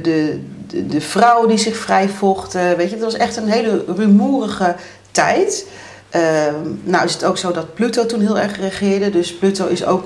de, 0.00 0.40
de, 0.66 0.86
de, 0.86 1.00
vrouwen 1.00 1.48
die 1.48 1.58
zich 1.58 1.76
vrij 1.76 2.08
vochten. 2.08 2.76
Weet 2.76 2.88
je, 2.88 2.94
het 2.94 3.04
was 3.04 3.14
echt 3.16 3.36
een 3.36 3.48
hele 3.48 3.84
rumoerige 3.96 4.76
tijd. 5.10 5.66
nou 6.82 7.04
is 7.04 7.12
het 7.12 7.24
ook 7.24 7.38
zo 7.38 7.52
dat 7.52 7.74
Pluto 7.74 8.06
toen 8.06 8.20
heel 8.20 8.38
erg 8.38 8.60
regeerde, 8.60 9.10
dus 9.10 9.36
Pluto 9.36 9.66
is 9.66 9.84
ook 9.84 10.04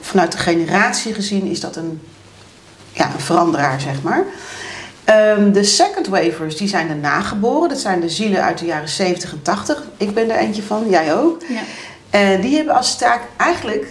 vanuit 0.00 0.32
de 0.32 0.38
generatie 0.38 1.14
gezien 1.14 1.46
is 1.46 1.60
dat 1.60 1.76
een, 1.76 2.00
ja, 2.92 3.12
een 3.14 3.20
veranderaar, 3.20 3.80
zeg 3.80 4.02
maar. 4.02 4.24
Um, 5.08 5.52
de 5.52 5.64
second 5.64 6.06
wavers, 6.06 6.56
die 6.56 6.68
zijn 6.68 6.88
daarna 6.88 7.20
geboren. 7.20 7.68
Dat 7.68 7.78
zijn 7.78 8.00
de 8.00 8.08
zielen 8.08 8.42
uit 8.42 8.58
de 8.58 8.64
jaren 8.64 8.88
70 8.88 9.32
en 9.32 9.42
80. 9.42 9.82
Ik 9.96 10.14
ben 10.14 10.30
er 10.30 10.36
eentje 10.36 10.62
van, 10.62 10.88
jij 10.88 11.14
ook. 11.14 11.42
Ja. 11.48 11.60
En 12.10 12.40
die 12.40 12.56
hebben 12.56 12.74
als 12.74 12.96
taak 12.96 13.20
eigenlijk 13.36 13.86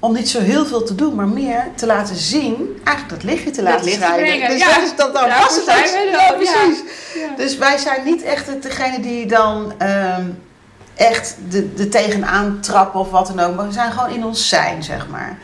om 0.00 0.12
niet 0.12 0.28
zo 0.28 0.40
heel 0.40 0.66
veel 0.66 0.82
te 0.82 0.94
doen, 0.94 1.14
maar 1.14 1.28
meer 1.28 1.64
te 1.74 1.86
laten 1.86 2.16
zien, 2.16 2.80
eigenlijk 2.84 3.08
dat 3.08 3.30
lichtje 3.30 3.50
te 3.50 3.62
laten 3.62 3.90
schijnen. 3.90 4.50
Dus 4.50 4.58
ja. 4.58 4.78
dat, 4.96 5.14
dan 5.14 5.26
ja, 5.26 5.40
was 5.40 5.56
het. 5.56 5.64
Ja, 6.10 6.32
precies. 6.32 6.82
Ja. 7.14 7.36
Dus 7.36 7.56
wij 7.56 7.78
zijn 7.78 8.04
niet 8.04 8.22
echt 8.22 8.62
degene 8.62 9.00
die 9.00 9.26
dan 9.26 9.72
um, 9.82 10.42
echt 10.94 11.36
de, 11.48 11.74
de 11.74 11.88
tegenaan 11.88 12.60
trappen 12.60 13.00
of 13.00 13.10
wat 13.10 13.26
dan 13.26 13.40
ook. 13.40 13.54
Maar 13.54 13.66
we 13.66 13.72
zijn 13.72 13.92
gewoon 13.92 14.10
in 14.10 14.24
ons 14.24 14.48
zijn, 14.48 14.82
zeg 14.82 15.08
maar. 15.08 15.38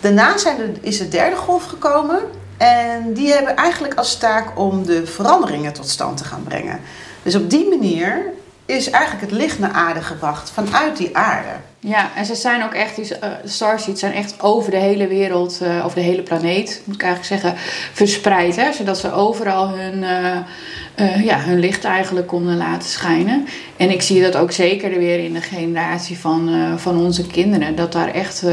Daarna 0.00 0.38
zijn 0.38 0.60
er, 0.60 0.70
is 0.80 0.98
de 0.98 1.08
derde 1.08 1.36
golf 1.36 1.64
gekomen. 1.64 2.18
En 2.58 3.12
die 3.12 3.32
hebben 3.32 3.56
eigenlijk 3.56 3.94
als 3.94 4.16
taak 4.16 4.58
om 4.58 4.86
de 4.86 5.06
veranderingen 5.06 5.72
tot 5.72 5.88
stand 5.88 6.16
te 6.16 6.24
gaan 6.24 6.42
brengen. 6.42 6.80
Dus 7.22 7.34
op 7.34 7.50
die 7.50 7.68
manier 7.68 8.32
is 8.66 8.90
eigenlijk 8.90 9.30
het 9.30 9.40
licht 9.40 9.58
naar 9.58 9.70
aarde 9.70 10.02
gebracht 10.02 10.50
vanuit 10.50 10.96
die 10.96 11.16
aarde. 11.16 11.48
Ja, 11.80 12.10
en 12.16 12.26
ze 12.26 12.34
zijn 12.34 12.64
ook 12.64 12.74
echt, 12.74 12.96
die 12.96 13.04
uh, 13.04 13.28
starseeds 13.44 14.00
zijn 14.00 14.12
echt 14.12 14.40
over 14.40 14.70
de 14.70 14.76
hele 14.76 15.06
wereld, 15.06 15.60
uh, 15.62 15.84
over 15.84 15.96
de 15.96 16.04
hele 16.04 16.22
planeet, 16.22 16.82
moet 16.84 16.94
ik 16.94 17.02
eigenlijk 17.02 17.42
zeggen, 17.42 17.60
verspreid. 17.92 18.56
Hè? 18.56 18.72
Zodat 18.72 18.98
ze 18.98 19.12
overal 19.12 19.68
hun, 19.68 20.02
uh, 20.02 21.24
ja, 21.24 21.38
hun 21.38 21.58
licht 21.58 21.84
eigenlijk 21.84 22.26
konden 22.26 22.56
laten 22.56 22.88
schijnen. 22.88 23.46
En 23.76 23.90
ik 23.90 24.02
zie 24.02 24.22
dat 24.22 24.36
ook 24.36 24.52
zeker 24.52 24.98
weer 24.98 25.18
in 25.24 25.32
de 25.32 25.40
generatie 25.40 26.18
van, 26.18 26.50
van 26.76 26.98
onze 26.98 27.26
kinderen, 27.26 27.76
dat 27.76 27.92
daar 27.92 28.14
echt 28.14 28.44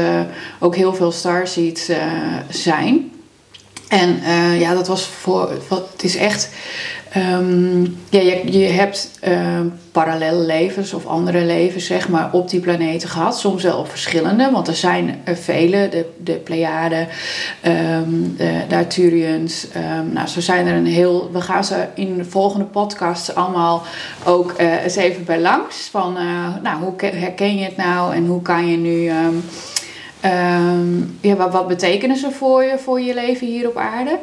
ook 0.58 0.76
heel 0.76 0.94
veel 0.94 1.12
starseeds 1.12 1.90
zijn. 2.48 3.10
En 3.88 4.20
ja, 4.58 4.74
dat 4.74 4.88
was 4.88 5.04
voor, 5.04 5.50
het 5.68 6.02
is 6.02 6.16
echt 6.16 6.50
Um, 7.16 7.98
ja, 8.08 8.20
je, 8.20 8.58
je 8.58 8.66
hebt 8.66 9.10
uh, 9.28 9.60
parallele 9.92 10.44
levens 10.44 10.92
of 10.92 11.06
andere 11.06 11.44
levens 11.44 11.86
zeg 11.86 12.08
maar, 12.08 12.28
op 12.32 12.50
die 12.50 12.60
planeten 12.60 13.08
gehad. 13.08 13.38
Soms 13.38 13.62
wel 13.62 13.84
verschillende, 13.84 14.50
want 14.50 14.68
er 14.68 14.74
zijn 14.74 15.20
er 15.24 15.36
vele. 15.36 15.88
De, 15.90 16.06
de 16.16 16.32
Pleiaden, 16.32 17.08
um, 17.66 18.34
de, 18.36 18.60
de 18.68 18.76
Arturians. 18.76 19.66
Um, 19.76 20.12
nou, 20.12 20.28
zo 20.28 20.40
zijn 20.40 20.66
er 20.66 20.74
een 20.74 20.86
heel... 20.86 21.30
We 21.32 21.40
gaan 21.40 21.64
ze 21.64 21.86
in 21.94 22.16
de 22.16 22.24
volgende 22.24 22.64
podcast 22.64 23.34
allemaal 23.34 23.82
ook 24.24 24.54
uh, 24.60 24.84
eens 24.84 24.96
even 24.96 25.24
bij 25.24 25.40
langs. 25.40 25.88
Van, 25.90 26.12
nou, 26.62 26.82
hoe 26.82 26.94
herken 26.98 27.58
je 27.58 27.64
het 27.64 27.76
nou 27.76 28.14
en 28.14 28.26
hoe 28.26 28.42
kan 28.42 28.66
je 28.70 28.76
nu... 28.76 29.10
Um, 30.26 31.18
ja, 31.20 31.50
wat, 31.50 31.68
betekenen 31.68 32.16
ze 32.16 32.30
voor 32.30 32.64
je, 32.64 32.78
voor 32.78 33.00
je 33.00 33.14
leven 33.14 33.46
hier 33.46 33.68
op 33.68 33.76
aarde? 33.76 34.18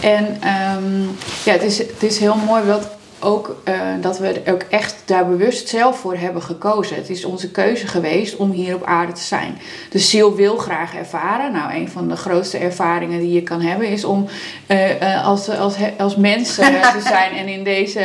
En 0.00 0.24
um, 0.26 1.16
ja, 1.44 1.52
het 1.52 1.62
is, 1.62 1.78
het 1.78 2.02
is 2.02 2.18
heel 2.18 2.36
mooi 2.36 2.62
wat 2.62 2.95
ook 3.20 3.56
uh, 3.68 3.74
dat 4.00 4.18
we 4.18 4.28
er 4.28 4.52
ook 4.52 4.62
echt 4.62 5.02
daar 5.04 5.26
bewust 5.26 5.68
zelf 5.68 5.98
voor 5.98 6.16
hebben 6.16 6.42
gekozen. 6.42 6.96
Het 6.96 7.10
is 7.10 7.24
onze 7.24 7.50
keuze 7.50 7.86
geweest 7.86 8.36
om 8.36 8.50
hier 8.50 8.74
op 8.74 8.84
aarde 8.84 9.12
te 9.12 9.20
zijn. 9.20 9.58
De 9.90 9.98
ziel 9.98 10.34
wil 10.34 10.56
graag 10.56 10.94
ervaren. 10.94 11.52
Nou, 11.52 11.74
een 11.74 11.88
van 11.88 12.08
de 12.08 12.16
grootste 12.16 12.58
ervaringen 12.58 13.20
die 13.20 13.32
je 13.32 13.42
kan 13.42 13.60
hebben 13.60 13.88
is 13.88 14.04
om 14.04 14.26
uh, 14.66 15.00
uh, 15.00 15.26
als, 15.26 15.48
als, 15.48 15.74
als 15.98 16.16
mens 16.16 16.54
te 16.94 17.02
zijn 17.04 17.32
en 17.36 17.48
in 17.48 17.64
deze 17.64 18.04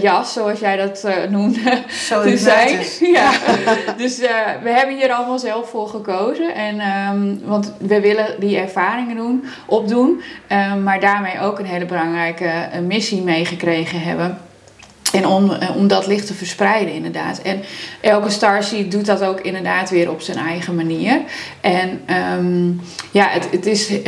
jas, 0.00 0.32
zoals 0.32 0.60
jij 0.60 0.76
dat 0.76 1.08
noemde, 1.30 1.82
Zo 1.88 2.22
te 2.22 2.38
zijn. 2.38 2.78
Ja. 3.14 3.30
dus 3.96 4.18
we 4.62 4.70
hebben 4.70 4.96
hier 4.96 5.12
allemaal 5.12 5.38
zelf 5.38 5.68
voor 5.68 5.88
gekozen. 5.88 6.54
En, 6.54 6.80
um, 6.80 7.40
want 7.44 7.72
we 7.78 8.00
willen 8.00 8.40
die 8.40 8.56
ervaringen 8.56 9.16
doen, 9.16 9.44
opdoen, 9.66 10.22
maar 10.84 11.00
daarmee 11.00 11.40
ook 11.40 11.58
een 11.58 11.66
hele 11.66 11.86
belangrijke 11.86 12.50
missie 12.86 13.22
meegekregen 13.22 14.00
hebben. 14.00 14.33
En 15.14 15.26
om, 15.26 15.50
eh, 15.50 15.76
om 15.76 15.88
dat 15.88 16.06
licht 16.06 16.26
te 16.26 16.34
verspreiden, 16.34 16.94
inderdaad. 16.94 17.42
En 17.42 17.60
elke 18.00 18.30
starseed 18.30 18.90
doet 18.90 19.06
dat 19.06 19.22
ook 19.22 19.40
inderdaad 19.40 19.90
weer 19.90 20.10
op 20.10 20.20
zijn 20.20 20.38
eigen 20.38 20.74
manier. 20.74 21.20
En 21.60 22.00
um, 22.38 22.80
ja, 23.10 23.28
het, 23.28 23.48
het, 23.50 23.66
is, 23.66 23.90
uh, 23.90 23.98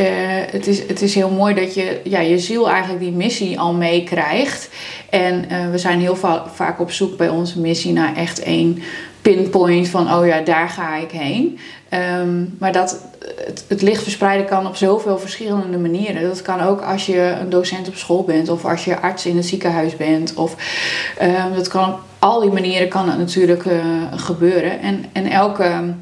het, 0.51 0.67
is, 0.67 0.87
het 0.87 1.01
is 1.01 1.15
heel 1.15 1.29
mooi 1.29 1.55
dat 1.55 1.73
je 1.73 1.99
ja, 2.03 2.19
je 2.19 2.39
ziel 2.39 2.69
eigenlijk 2.69 2.99
die 2.99 3.11
missie 3.11 3.59
al 3.59 3.73
meekrijgt. 3.73 4.69
En 5.09 5.45
uh, 5.51 5.71
we 5.71 5.77
zijn 5.77 5.99
heel 5.99 6.15
va 6.15 6.45
vaak 6.53 6.79
op 6.79 6.91
zoek 6.91 7.17
bij 7.17 7.29
onze 7.29 7.59
missie 7.59 7.93
naar 7.93 8.15
echt 8.15 8.39
één 8.39 8.81
pinpoint 9.33 9.87
van, 9.87 10.13
oh 10.13 10.25
ja, 10.25 10.41
daar 10.41 10.69
ga 10.69 10.95
ik 10.95 11.11
heen. 11.11 11.59
Um, 12.21 12.55
maar 12.59 12.71
dat 12.71 13.01
het, 13.67 13.81
licht 13.81 14.03
verspreiden 14.03 14.45
kan 14.45 14.67
op 14.67 14.75
zoveel 14.75 15.19
verschillende 15.19 15.77
manieren. 15.77 16.21
Dat 16.21 16.41
kan 16.41 16.61
ook 16.61 16.81
als 16.81 17.05
je 17.05 17.35
een 17.39 17.49
docent 17.49 17.87
op 17.87 17.95
school 17.95 18.23
bent, 18.23 18.49
of 18.49 18.65
als 18.65 18.85
je 18.85 18.99
arts 18.99 19.25
in 19.25 19.35
het 19.35 19.45
ziekenhuis 19.45 19.95
bent. 19.95 20.33
Of 20.33 20.55
um, 21.21 21.55
dat 21.55 21.67
kan 21.67 21.93
op 21.93 21.99
al 22.19 22.39
die 22.39 22.51
manieren 22.51 22.87
kan 22.87 23.09
het 23.09 23.17
natuurlijk 23.17 23.65
uh, 23.65 23.81
gebeuren. 24.15 24.79
En, 24.79 25.05
en 25.11 25.25
elke 25.25 25.93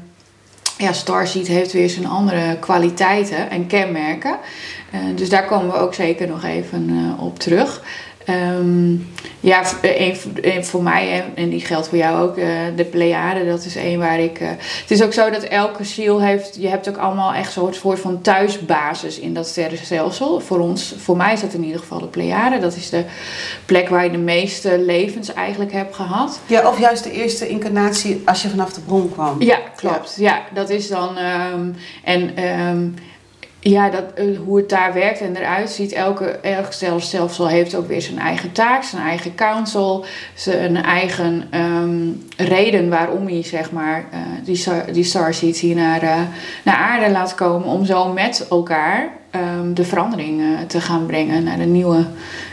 ja, 0.78 0.92
starseed 0.92 1.46
heeft 1.46 1.72
weer 1.72 1.90
zijn 1.90 2.06
andere 2.06 2.56
kwaliteiten 2.60 3.50
en 3.50 3.66
kenmerken. 3.66 4.36
Uh, 4.94 5.00
dus 5.16 5.28
daar 5.28 5.44
komen 5.44 5.72
we 5.72 5.78
ook 5.78 5.94
zeker 5.94 6.28
nog 6.28 6.44
even 6.44 6.90
uh, 6.90 7.22
op 7.22 7.38
terug. 7.38 7.82
Um, 8.28 9.08
ja, 9.40 9.62
een, 9.82 10.16
een, 10.40 10.64
voor 10.64 10.82
mij 10.82 11.24
en 11.34 11.48
die 11.48 11.60
geldt 11.60 11.88
voor 11.88 11.98
jou 11.98 12.28
ook, 12.28 12.36
uh, 12.36 12.46
de 12.76 12.84
Pleiade, 12.84 13.46
dat 13.46 13.64
is 13.64 13.76
één 13.76 13.98
waar 13.98 14.20
ik. 14.20 14.40
Uh, 14.40 14.48
het 14.48 14.90
is 14.90 15.02
ook 15.02 15.12
zo 15.12 15.30
dat 15.30 15.42
elke 15.42 15.84
ziel 15.84 16.22
heeft, 16.22 16.56
je 16.60 16.68
hebt 16.68 16.88
ook 16.88 16.96
allemaal 16.96 17.32
echt 17.32 17.52
zo'n 17.52 17.74
soort 17.74 18.00
van 18.00 18.20
thuisbasis 18.20 19.18
in 19.18 19.34
dat 19.34 19.46
sterrenstelsel. 19.46 20.40
Voor 20.40 20.58
ons, 20.58 20.94
voor 20.98 21.16
mij 21.16 21.32
is 21.32 21.40
dat 21.40 21.52
in 21.52 21.64
ieder 21.64 21.80
geval 21.80 21.98
de 21.98 22.06
Pleiade. 22.06 22.58
Dat 22.58 22.76
is 22.76 22.90
de 22.90 23.04
plek 23.66 23.88
waar 23.88 24.04
je 24.04 24.10
de 24.10 24.18
meeste 24.18 24.78
levens 24.78 25.32
eigenlijk 25.32 25.72
hebt 25.72 25.94
gehad. 25.94 26.40
Ja, 26.46 26.68
of 26.68 26.78
juist 26.78 27.04
de 27.04 27.12
eerste 27.12 27.48
incarnatie 27.48 28.22
als 28.24 28.42
je 28.42 28.48
vanaf 28.48 28.72
de 28.72 28.80
bron 28.80 29.12
kwam. 29.12 29.42
Ja, 29.42 29.58
klopt. 29.76 30.14
Ja, 30.18 30.34
ja 30.34 30.42
dat 30.54 30.70
is 30.70 30.88
dan. 30.88 31.16
Um, 31.18 31.76
en. 32.04 32.44
Um, 32.44 32.94
ja, 33.70 33.90
dat, 33.90 34.04
uh, 34.18 34.38
hoe 34.38 34.56
het 34.56 34.68
daar 34.68 34.92
werkt 34.92 35.20
en 35.20 35.36
eruit 35.36 35.70
ziet. 35.70 35.92
Elke, 35.92 36.24
elk 36.26 36.72
stelsel 36.98 37.48
heeft 37.48 37.74
ook 37.74 37.88
weer 37.88 38.02
zijn 38.02 38.18
eigen 38.18 38.52
taak, 38.52 38.82
zijn 38.82 39.02
eigen 39.02 39.34
council, 39.34 40.04
zijn 40.34 40.76
eigen 40.76 41.48
um, 41.54 42.26
reden 42.36 42.88
waarom 42.88 43.26
hij 43.26 43.42
zeg 43.42 43.72
maar, 43.72 44.04
uh, 44.12 44.18
die, 44.44 44.56
star, 44.56 44.92
die 44.92 45.04
starseeds 45.04 45.60
hier 45.60 45.74
naar, 45.74 46.02
uh, 46.02 46.20
naar 46.64 46.76
aarde 46.76 47.10
laat 47.10 47.34
komen. 47.34 47.68
Om 47.68 47.84
zo 47.84 48.12
met 48.12 48.46
elkaar 48.50 49.08
um, 49.30 49.74
de 49.74 49.84
verandering 49.84 50.42
te 50.66 50.80
gaan 50.80 51.06
brengen 51.06 51.44
naar 51.44 51.58
de 51.58 51.64
nieuwe, 51.64 52.04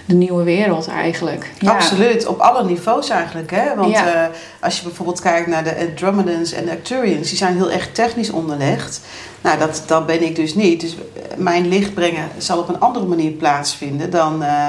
de 0.05 0.15
nieuwe 0.15 0.43
wereld 0.43 0.87
eigenlijk. 0.87 1.51
Ja. 1.59 1.71
Absoluut, 1.71 2.25
op 2.25 2.39
alle 2.39 2.63
niveaus 2.63 3.09
eigenlijk. 3.09 3.51
Hè? 3.51 3.75
Want 3.75 3.91
ja. 3.91 4.29
als 4.59 4.77
je 4.77 4.83
bijvoorbeeld 4.83 5.21
kijkt 5.21 5.47
naar 5.47 5.63
de 5.63 5.77
Andromedans 5.77 6.51
en 6.51 6.65
de 6.65 6.71
Arcturians, 6.71 7.27
die 7.27 7.37
zijn 7.37 7.55
heel 7.55 7.71
erg 7.71 7.91
technisch 7.91 8.29
onderlegd. 8.29 9.01
Nou, 9.41 9.59
dat, 9.59 9.83
dat 9.85 10.05
ben 10.05 10.23
ik 10.23 10.35
dus 10.35 10.55
niet. 10.55 10.81
Dus 10.81 10.95
mijn 11.37 11.67
licht 11.67 11.93
brengen 11.93 12.29
zal 12.37 12.59
op 12.59 12.69
een 12.69 12.79
andere 12.79 13.05
manier 13.05 13.31
plaatsvinden 13.31 14.09
dan, 14.09 14.41
uh, 14.41 14.67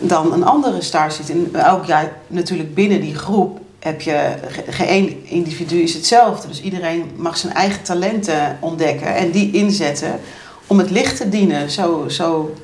dan 0.00 0.32
een 0.32 0.44
andere 0.44 0.82
starseed. 0.82 1.30
En 1.30 1.50
ook 1.70 1.84
ja, 1.84 2.08
natuurlijk 2.26 2.74
binnen 2.74 3.00
die 3.00 3.14
groep 3.14 3.60
heb 3.78 4.00
je 4.00 4.34
geen 4.68 5.22
individu 5.24 5.82
is 5.82 5.94
hetzelfde. 5.94 6.48
Dus 6.48 6.62
iedereen 6.62 7.10
mag 7.16 7.36
zijn 7.36 7.52
eigen 7.52 7.82
talenten 7.82 8.58
ontdekken 8.60 9.14
en 9.14 9.30
die 9.30 9.52
inzetten 9.52 10.20
om 10.66 10.78
het 10.78 10.90
licht 10.90 11.16
te 11.16 11.28
dienen. 11.28 11.70
Zo, 11.70 12.04
zo 12.08 12.54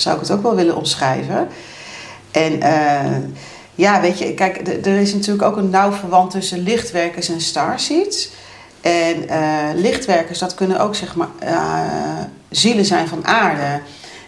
zou 0.00 0.14
ik 0.14 0.20
het 0.20 0.30
ook 0.30 0.42
wel 0.42 0.54
willen 0.54 0.76
omschrijven. 0.76 1.48
En 2.30 2.52
uh, 2.52 3.16
ja, 3.74 4.00
weet 4.00 4.18
je, 4.18 4.34
kijk, 4.34 4.68
er 4.86 5.00
is 5.00 5.14
natuurlijk 5.14 5.42
ook 5.42 5.56
een 5.56 5.70
nauw 5.70 5.92
verband 5.92 6.30
tussen 6.30 6.62
lichtwerkers 6.62 7.28
en 7.28 7.40
starseeds. 7.40 8.30
En 8.80 9.16
uh, 9.30 9.58
lichtwerkers, 9.74 10.38
dat 10.38 10.54
kunnen 10.54 10.80
ook 10.80 10.94
zeg 10.94 11.14
maar 11.14 11.28
uh, 11.42 11.80
zielen 12.50 12.84
zijn 12.84 13.08
van 13.08 13.26
aarde. 13.26 13.80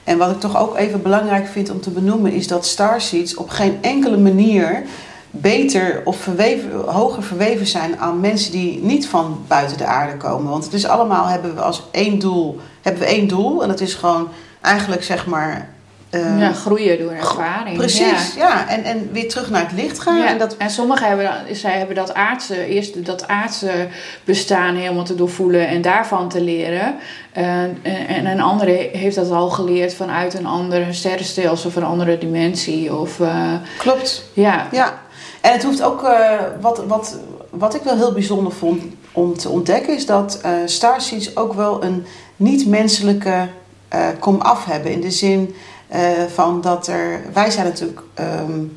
En 0.05 0.19
wat 0.19 0.31
ik 0.31 0.41
toch 0.41 0.59
ook 0.59 0.77
even 0.77 1.03
belangrijk 1.03 1.47
vind 1.47 1.71
om 1.71 1.81
te 1.81 1.91
benoemen, 1.91 2.33
is 2.33 2.47
dat 2.47 2.67
starseeds 2.67 3.35
op 3.35 3.51
geen 3.51 3.79
enkele 3.81 4.19
manier 4.19 4.83
beter 5.31 6.03
of 6.05 6.17
verweven, 6.17 6.71
hoger 6.81 7.23
verweven 7.23 7.67
zijn 7.67 7.99
aan 7.99 8.21
mensen 8.21 8.53
die 8.53 8.83
niet 8.83 9.07
van 9.07 9.45
buiten 9.49 9.79
de 9.79 9.87
aarde 9.87 10.17
komen. 10.17 10.51
Want 10.51 10.65
het 10.65 10.73
is 10.73 10.87
allemaal 10.87 11.27
hebben 11.27 11.55
we 11.55 11.61
als 11.61 11.89
één 11.91 12.19
doel, 12.19 12.61
hebben 12.83 13.03
we 13.03 13.09
één 13.09 13.29
doel. 13.29 13.63
En 13.63 13.69
dat 13.69 13.81
is 13.81 13.95
gewoon 13.95 14.29
eigenlijk 14.63 15.03
zeg 15.03 15.27
maar 15.27 15.69
uh, 16.15 16.41
ja, 16.41 16.53
groeien 16.53 16.99
door 16.99 17.11
ervaring. 17.13 17.77
Precies, 17.77 18.35
ja. 18.37 18.49
ja. 18.49 18.69
En, 18.69 18.85
en 18.85 19.09
weer 19.13 19.29
terug 19.29 19.51
naar 19.51 19.63
het 19.63 19.73
licht 19.73 19.99
gaan. 19.99 20.19
Ja. 20.19 20.27
En, 20.27 20.39
dat... 20.39 20.57
en 20.57 20.71
sommigen 20.71 21.07
hebben, 21.07 21.57
zij 21.57 21.79
hebben 21.79 21.97
dat 21.97 22.15
aardse, 22.15 22.67
eerst 22.67 23.07
dat 23.07 23.29
aardse 23.29 23.89
bestaan 24.25 24.75
helemaal 24.75 25.05
te 25.05 25.15
doorvoelen 25.15 25.69
en 25.69 25.83
daarvan 25.83 26.29
te 26.29 26.41
leren. 26.41 26.95
Uh, 27.37 27.63
en 28.17 28.27
een 28.27 28.41
andere 28.41 28.89
heeft 28.93 29.17
dat 29.17 29.31
al 29.31 29.51
geleerd 29.51 29.95
vanuit 29.95 30.35
een 30.35 30.47
andere 30.47 30.93
sterrenstelsel 30.93 31.69
of 31.69 31.77
een 31.77 31.85
andere 31.85 32.19
dimensie. 32.19 32.95
Of, 32.95 33.19
uh, 33.19 33.55
Klopt. 33.79 34.25
Ja. 34.33 34.67
ja. 34.73 35.01
En 35.41 35.53
het 35.53 35.63
hoeft 35.63 35.83
ook, 35.83 36.03
uh, 36.03 36.31
wat, 36.61 36.85
wat, 36.87 37.19
wat 37.51 37.75
ik 37.75 37.83
wel 37.83 37.97
heel 37.97 38.13
bijzonder 38.13 38.53
vond 38.53 38.83
om 39.13 39.37
te 39.37 39.49
ontdekken, 39.49 39.95
is 39.95 40.07
dat 40.07 40.41
uh, 40.45 40.53
starseeds 40.65 41.37
ook 41.37 41.53
wel 41.53 41.85
een 41.85 42.07
niet-menselijke 42.37 43.49
uh, 43.95 44.07
komaf 44.19 44.65
hebben. 44.65 44.93
In 44.93 45.01
de 45.01 45.11
zin 45.11 45.55
uh, 45.95 45.99
van 46.35 46.61
dat 46.61 46.87
er, 46.87 47.21
wij 47.33 47.51
zijn 47.51 47.67
natuurlijk, 47.67 48.01
um, 48.21 48.77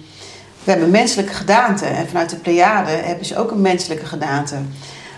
we 0.63 0.71
hebben 0.71 0.89
menselijke 0.89 1.33
gedaante. 1.33 1.85
En 1.85 2.07
vanuit 2.07 2.29
de 2.29 2.35
Pleiade 2.35 2.91
hebben 2.91 3.25
ze 3.25 3.37
ook 3.37 3.51
een 3.51 3.61
menselijke 3.61 4.05
gedaante. 4.05 4.55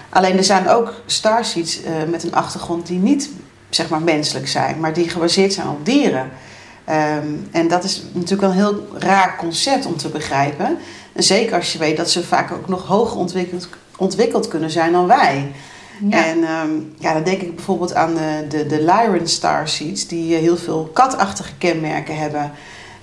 Alleen 0.09 0.37
er 0.37 0.43
zijn 0.43 0.69
ook 0.69 0.93
starseeds 1.05 1.81
uh, 1.81 1.89
met 2.09 2.23
een 2.23 2.35
achtergrond 2.35 2.87
die 2.87 2.99
niet 2.99 3.29
zeg 3.69 3.89
maar 3.89 4.01
menselijk 4.01 4.47
zijn, 4.47 4.79
maar 4.79 4.93
die 4.93 5.09
gebaseerd 5.09 5.53
zijn 5.53 5.67
op 5.67 5.85
dieren. 5.85 6.29
Um, 6.89 7.47
en 7.51 7.67
dat 7.67 7.83
is 7.83 8.03
natuurlijk 8.11 8.41
een 8.41 8.57
heel 8.57 8.87
raar 8.93 9.35
concept 9.37 9.85
om 9.85 9.97
te 9.97 10.09
begrijpen. 10.09 10.77
En 11.13 11.23
zeker 11.23 11.55
als 11.55 11.73
je 11.73 11.79
weet 11.79 11.97
dat 11.97 12.09
ze 12.09 12.23
vaak 12.23 12.51
ook 12.51 12.67
nog 12.67 12.85
hoger 12.85 13.17
ontwikkeld 13.97 14.47
kunnen 14.47 14.71
zijn 14.71 14.91
dan 14.91 15.07
wij. 15.07 15.51
Ja. 16.09 16.25
En 16.25 16.37
um, 16.37 16.93
ja, 16.97 17.13
dan 17.13 17.23
denk 17.23 17.41
ik 17.41 17.55
bijvoorbeeld 17.55 17.93
aan 17.93 18.13
de, 18.13 18.45
de, 18.49 18.65
de 18.67 18.79
Lyran 18.81 19.27
starseeds, 19.27 20.07
die 20.07 20.35
heel 20.35 20.57
veel 20.57 20.89
katachtige 20.93 21.51
kenmerken 21.57 22.17
hebben. 22.17 22.51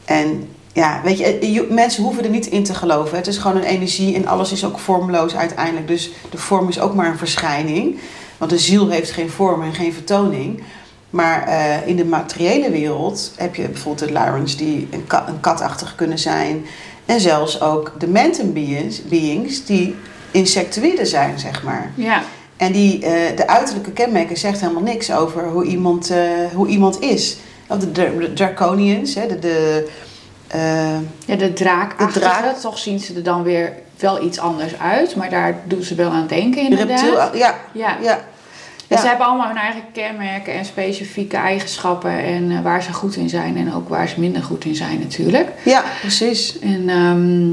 En 0.04 0.48
ja, 0.72 1.00
weet 1.04 1.18
je, 1.18 1.52
je- 1.52 1.66
mensen 1.70 2.02
hoeven 2.02 2.24
er 2.24 2.30
niet 2.30 2.46
in 2.46 2.64
te 2.64 2.74
geloven. 2.74 3.16
Het 3.16 3.26
is 3.26 3.36
gewoon 3.38 3.56
een 3.56 3.62
energie 3.62 4.14
en 4.14 4.26
alles 4.26 4.52
is 4.52 4.64
ook 4.64 4.78
vormloos 4.78 5.34
uiteindelijk. 5.36 5.86
Dus 5.88 6.10
de 6.30 6.38
vorm 6.38 6.68
is 6.68 6.80
ook 6.80 6.94
maar 6.94 7.06
een 7.08 7.18
verschijning. 7.18 7.98
Want 8.38 8.50
de 8.50 8.58
ziel 8.58 8.88
heeft 8.88 9.10
geen 9.10 9.30
vorm 9.30 9.62
en 9.62 9.74
geen 9.74 9.92
vertoning. 9.92 10.62
Maar 11.10 11.42
eh, 11.46 11.86
in 11.88 11.96
de 11.96 12.04
materiële 12.04 12.70
wereld 12.70 13.32
heb 13.36 13.54
je 13.54 13.68
bijvoorbeeld 13.68 14.08
de 14.08 14.14
Lyrons 14.20 14.56
die 14.56 14.88
een, 14.90 15.04
een 15.26 15.40
katachtig 15.40 15.94
kunnen 15.94 16.18
zijn. 16.18 16.64
En 17.06 17.20
zelfs 17.20 17.60
ook 17.60 17.92
de 17.98 18.06
Mentum 18.06 18.52
beings, 18.52 19.02
beings 19.04 19.64
die 19.64 19.94
insectoïden 20.30 21.06
zijn, 21.06 21.38
zeg 21.38 21.62
maar. 21.62 21.92
Ja, 21.94 22.22
En 22.64 22.72
die, 22.72 23.04
eh, 23.04 23.36
de 23.36 23.46
uiterlijke 23.46 23.90
kenmerken 23.92 24.36
zegt 24.36 24.60
helemaal 24.60 24.82
niks 24.82 25.12
over 25.12 25.48
hoe 25.48 25.64
iemand, 25.64 26.10
eh, 26.10 26.18
hoe 26.54 26.66
iemand 26.66 27.00
is. 27.00 27.36
Of 27.68 27.78
de, 27.78 27.92
Dra- 27.92 28.10
de 28.18 28.32
Draconians, 28.32 29.14
hè, 29.14 29.26
de, 29.26 29.38
de, 29.38 29.88
eh, 30.48 30.96
ja 31.26 31.36
de 31.36 31.52
draak. 31.52 31.98
De 31.98 32.06
draak. 32.20 32.56
Toch 32.56 32.78
zien 32.78 32.98
ze 33.00 33.14
er 33.14 33.22
dan 33.22 33.42
weer 33.42 33.72
wel 33.98 34.24
iets 34.24 34.38
anders 34.38 34.78
uit. 34.78 35.16
Maar 35.16 35.30
daar 35.30 35.56
doen 35.64 35.82
ze 35.82 35.94
wel 35.94 36.10
aan 36.10 36.26
denken 36.26 36.64
de 36.64 36.70
inderdaad. 36.70 37.00
reptiel. 37.00 37.36
Ja, 37.38 37.54
Ja. 37.72 37.96
ja. 38.02 38.18
Ze 39.00 39.06
hebben 39.06 39.26
allemaal 39.26 39.46
hun 39.46 39.56
eigen 39.56 39.82
kenmerken 39.92 40.52
en 40.54 40.64
specifieke 40.64 41.36
eigenschappen. 41.36 42.10
En 42.24 42.62
waar 42.62 42.82
ze 42.82 42.92
goed 42.92 43.16
in 43.16 43.28
zijn 43.28 43.56
en 43.56 43.74
ook 43.74 43.88
waar 43.88 44.08
ze 44.08 44.20
minder 44.20 44.42
goed 44.42 44.64
in 44.64 44.74
zijn 44.74 44.98
natuurlijk. 45.00 45.48
ja, 45.64 45.82
precies. 46.00 46.58
En 46.58 46.88
ehm, 46.88 47.52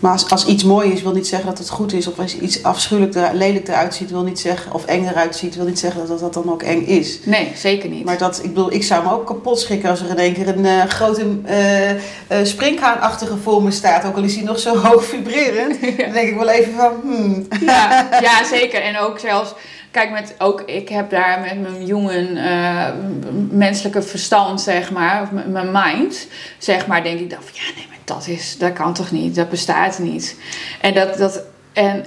Maar 0.00 0.12
als, 0.12 0.30
als 0.30 0.46
iets 0.46 0.64
mooi 0.64 0.92
is, 0.92 1.02
wil 1.02 1.12
niet 1.12 1.26
zeggen 1.26 1.48
dat 1.48 1.58
het 1.58 1.68
goed 1.68 1.92
is. 1.92 2.06
Of 2.06 2.18
als 2.18 2.38
iets 2.38 2.62
afschuwelijk, 2.62 3.14
er, 3.14 3.34
lelijk 3.34 3.68
eruit 3.68 3.94
ziet, 3.94 4.10
wil 4.10 4.22
niet 4.22 4.40
zeggen. 4.40 4.72
Of 4.72 4.84
eng 4.84 5.06
eruit 5.06 5.36
ziet, 5.36 5.56
wil 5.56 5.64
niet 5.64 5.78
zeggen 5.78 6.06
dat 6.06 6.20
dat 6.20 6.34
dan 6.34 6.52
ook 6.52 6.62
eng 6.62 6.84
is. 6.86 7.18
nee, 7.24 7.52
zeker 7.56 7.88
niet. 7.88 8.04
Maar 8.04 8.18
dat, 8.18 8.40
ik 8.42 8.54
bedoel, 8.54 8.72
ik 8.72 8.82
zou 8.82 9.04
me 9.04 9.12
ook 9.12 9.26
kapot 9.26 9.60
schrikken 9.60 9.90
als 9.90 10.00
er 10.00 10.08
in 10.08 10.16
één 10.16 10.32
keer 10.34 10.48
een 10.48 10.64
eh, 10.64 10.84
grote 10.84 11.26
eh 11.44 11.90
eh, 11.90 11.98
springhaanachtige 12.42 13.36
voor 13.36 13.62
me 13.62 13.70
staat. 13.70 14.04
Ook 14.04 14.16
al 14.16 14.22
is 14.22 14.34
hij 14.34 14.44
nog 14.44 14.58
zo 14.58 14.76
hoog 14.76 15.04
vibrerend. 15.04 15.80
Dan 15.98 16.12
denk 16.12 16.28
ik 16.28 16.36
wel 16.36 16.48
even 16.48 16.72
van, 16.72 16.92
hmm. 17.02 17.46
Ja, 17.60 18.08
ja, 18.20 18.44
zeker. 18.44 18.82
En 18.82 18.98
ook 18.98 19.18
zelfs, 19.18 19.54
kijk, 19.90 20.10
met, 20.10 20.34
ook, 20.38 20.60
ik 20.60 20.88
heb 20.88 21.10
daar 21.10 21.40
met 21.40 21.60
mijn 21.60 21.86
jongen 21.86 22.38
menselijke 23.50 24.02
verstand, 24.02 24.60
zeg 24.60 24.90
maar, 24.90 25.22
of 25.22 25.28
mijn 25.46 25.70
mind, 25.72 26.26
zeg 26.58 26.86
maar, 26.86 27.02
denk 27.02 27.20
ik 27.20 27.30
dan 27.30 27.38
van, 27.42 27.52
ja, 27.52 27.74
nee, 27.76 27.86
maar 27.88 27.99
dat 28.14 28.26
is, 28.26 28.58
dat 28.58 28.72
kan 28.72 28.94
toch 28.94 29.10
niet, 29.10 29.34
dat 29.34 29.48
bestaat 29.48 29.98
niet. 29.98 30.36
En 30.80 30.94
dat, 30.94 31.16
dat, 31.16 31.42
en 31.72 32.04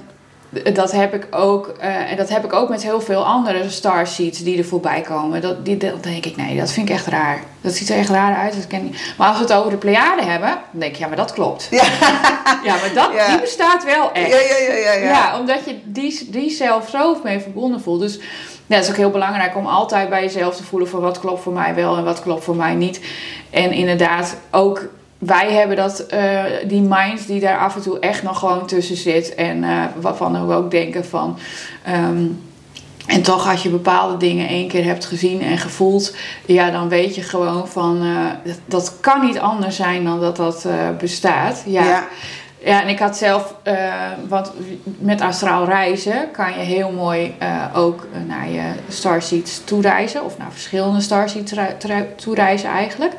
dat 0.72 0.92
heb 0.92 1.14
ik 1.14 1.26
ook, 1.30 1.68
eh, 1.68 2.10
en 2.10 2.16
dat 2.16 2.28
heb 2.28 2.44
ik 2.44 2.52
ook 2.52 2.68
met 2.68 2.82
heel 2.82 3.00
veel 3.00 3.24
andere 3.24 3.70
starseeds 3.70 4.38
die 4.42 4.58
er 4.58 4.64
voorbij 4.64 5.00
komen. 5.00 5.40
Dat, 5.40 5.64
die, 5.64 5.76
dat 5.76 6.02
denk 6.02 6.24
ik, 6.24 6.36
nee, 6.36 6.56
dat 6.56 6.70
vind 6.70 6.88
ik 6.88 6.94
echt 6.94 7.06
raar. 7.06 7.40
Dat 7.60 7.72
ziet 7.72 7.88
er 7.88 7.96
echt 7.96 8.08
raar 8.08 8.36
uit. 8.36 8.54
Dat 8.54 8.66
ken 8.66 8.86
ik. 8.86 9.14
Maar 9.18 9.28
als 9.28 9.36
we 9.36 9.42
het 9.42 9.52
over 9.52 9.70
de 9.70 9.76
Pleiade 9.76 10.22
hebben, 10.22 10.48
dan 10.48 10.80
denk 10.80 10.92
ik, 10.92 10.98
ja, 10.98 11.06
maar 11.06 11.16
dat 11.16 11.32
klopt. 11.32 11.68
Ja. 11.70 11.84
Ja, 12.64 12.74
maar 12.74 12.94
dat, 12.94 13.12
Ja. 13.14 13.28
die 13.28 13.40
bestaat 13.40 13.84
wel 13.84 14.12
echt. 14.12 14.28
Ja, 14.28 14.38
ja, 14.38 14.68
ja, 14.68 14.74
ja. 14.74 14.92
ja. 14.92 15.10
Ja, 15.10 15.38
omdat 15.38 15.64
je 15.64 15.78
die, 15.84 16.28
die 16.30 16.50
zelf 16.50 16.88
zo 16.88 17.20
mee 17.22 17.40
verbonden 17.40 17.80
voelt. 17.80 18.00
Dus 18.00 18.18
ja, 18.66 18.76
het 18.76 18.84
is 18.84 18.90
ook 18.90 18.96
heel 18.96 19.10
belangrijk 19.10 19.56
om 19.56 19.66
altijd 19.66 20.08
bij 20.08 20.22
jezelf 20.22 20.56
te 20.56 20.64
voelen 20.64 20.88
van 20.88 21.00
wat 21.00 21.20
klopt 21.20 21.42
voor 21.42 21.52
mij 21.52 21.74
wel 21.74 21.96
en 21.96 22.04
wat 22.04 22.22
klopt 22.22 22.44
voor 22.44 22.56
mij 22.56 22.74
niet. 22.74 23.00
En 23.50 23.72
inderdaad, 23.72 24.36
ook 24.50 24.88
wij 25.26 25.52
hebben 25.52 25.76
dat, 25.76 26.00
eh, 26.00 26.42
die 26.66 26.80
mind 26.80 27.26
die 27.26 27.40
daar 27.40 27.58
af 27.58 27.76
en 27.76 27.82
toe 27.82 27.98
echt 27.98 28.22
nog 28.22 28.38
gewoon 28.38 28.66
tussen 28.66 28.96
zit. 28.96 29.34
En 29.34 29.64
eh, 29.64 29.84
waarvan 30.00 30.46
we 30.46 30.54
ook 30.54 30.70
denken 30.70 31.04
van. 31.04 31.38
ehm, 31.84 32.26
en 33.06 33.22
toch 33.22 33.50
als 33.50 33.62
je 33.62 33.68
bepaalde 33.68 34.16
dingen 34.16 34.48
één 34.48 34.68
keer 34.68 34.84
hebt 34.84 35.04
gezien 35.04 35.42
en 35.42 35.58
gevoeld, 35.58 36.16
ja, 36.46 36.70
dan 36.70 36.88
weet 36.88 37.14
je 37.14 37.22
gewoon 37.22 37.68
van 37.68 38.02
eh, 38.02 38.26
dat, 38.44 38.58
dat 38.66 38.96
kan 39.00 39.26
niet 39.26 39.38
anders 39.38 39.76
zijn 39.76 40.04
dan 40.04 40.20
dat 40.20 40.36
dat 40.36 40.66
bestaat. 40.98 41.62
Ja. 41.66 42.06
Ja, 42.64 42.82
en 42.82 42.88
ik 42.88 42.98
had 42.98 43.16
zelf, 43.16 43.54
eh, 43.62 43.94
want 44.28 44.52
met 44.98 45.20
astraal 45.20 45.64
reizen 45.64 46.30
kan 46.32 46.52
je 46.52 46.58
heel 46.58 46.90
mooi 46.90 47.34
eh, 47.38 47.64
ook 47.74 48.06
naar 48.26 48.50
je 48.50 48.62
starseeds 48.88 49.64
toereizen. 49.64 50.24
Of 50.24 50.38
naar 50.38 50.52
verschillende 50.52 51.00
starseeds 51.00 51.54
toereizen 52.16 52.68
eigenlijk. 52.68 53.12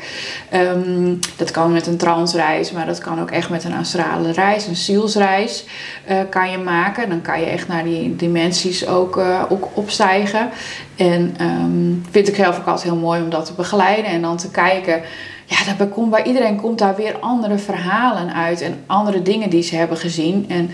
Ehm, 0.50 1.16
dat 1.38 1.52
kan 1.52 1.72
met 1.72 1.88
een 1.88 1.98
transreis, 1.98 2.72
maar 2.72 2.86
dat 2.86 3.00
kan 3.00 3.22
ook 3.22 3.32
echt 3.32 3.50
met 3.50 3.64
een 3.64 3.76
astrale 3.76 4.32
reis. 4.32 4.68
Een 4.68 4.76
zielsreis 4.76 5.66
eh, 6.06 6.18
kan 6.30 6.52
je 6.52 6.58
maken. 6.58 7.10
Dan 7.10 7.22
kan 7.22 7.40
je 7.40 7.46
echt 7.46 7.68
naar 7.68 7.84
die 7.84 8.16
dimensies 8.16 8.88
ook, 8.88 9.18
ook 9.50 9.70
opstijgen. 9.74 10.50
En 10.96 11.36
ehm, 11.38 12.12
vind 12.12 12.28
ik 12.28 12.36
zelf 12.36 12.60
ook 12.60 12.68
altijd 12.68 12.84
heel 12.84 13.02
mooi 13.02 13.22
om 13.22 13.30
dat 13.30 13.46
te 13.46 13.54
begeleiden. 13.54 14.12
En 14.12 14.22
dan 14.22 14.38
te 14.38 14.52
kijken 14.52 15.02
ja, 15.46 15.58
daar 15.78 15.88
komt, 15.88 16.10
bij 16.10 16.24
iedereen 16.24 16.56
komt 16.56 16.80
daar 16.80 16.96
weer 16.96 17.20
andere 17.20 17.58
verhalen 17.58 18.34
uit 18.34 18.62
en 18.62 18.84
andere 18.86 19.22
dingen 19.22 19.50
die 19.50 19.64
ze 19.64 19.76
hebben 19.76 19.98
gezien. 19.98 20.46
En 20.50 20.70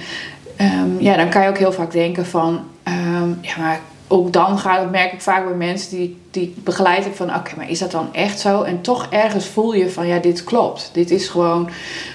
ehm, 0.56 1.00
ja, 1.00 1.16
dan 1.16 1.30
kan 1.30 1.42
je 1.42 1.50
ook 1.50 1.58
heel 1.58 1.72
vaak 1.72 1.92
denken 1.92 2.26
van, 2.26 2.60
ehm, 2.84 3.30
ja, 3.42 3.58
maar 3.58 3.80
ook 4.08 4.34
dan 4.34 4.60
gaat, 4.60 4.92
merk 4.92 5.14
ik 5.14 5.22
vaak 5.22 5.46
bij 5.46 5.54
mensen 5.54 5.98
die, 5.98 6.22
die 6.32 6.44
ik 6.44 6.64
begeleid 6.64 7.04
heb 7.04 7.16
van, 7.16 7.36
oké, 7.36 7.56
maar 7.56 7.70
is 7.70 7.80
dat 7.80 7.92
dan 7.92 8.14
echt 8.14 8.40
zo? 8.40 8.62
En 8.62 8.82
toch 8.82 9.08
ergens 9.10 9.46
voel 9.46 9.74
je 9.74 9.90
van, 9.90 10.08
ja, 10.08 10.20
dit 10.20 10.44
klopt. 10.44 10.90
Dit 10.94 11.12
is 11.12 11.28
gewoon 11.28 11.70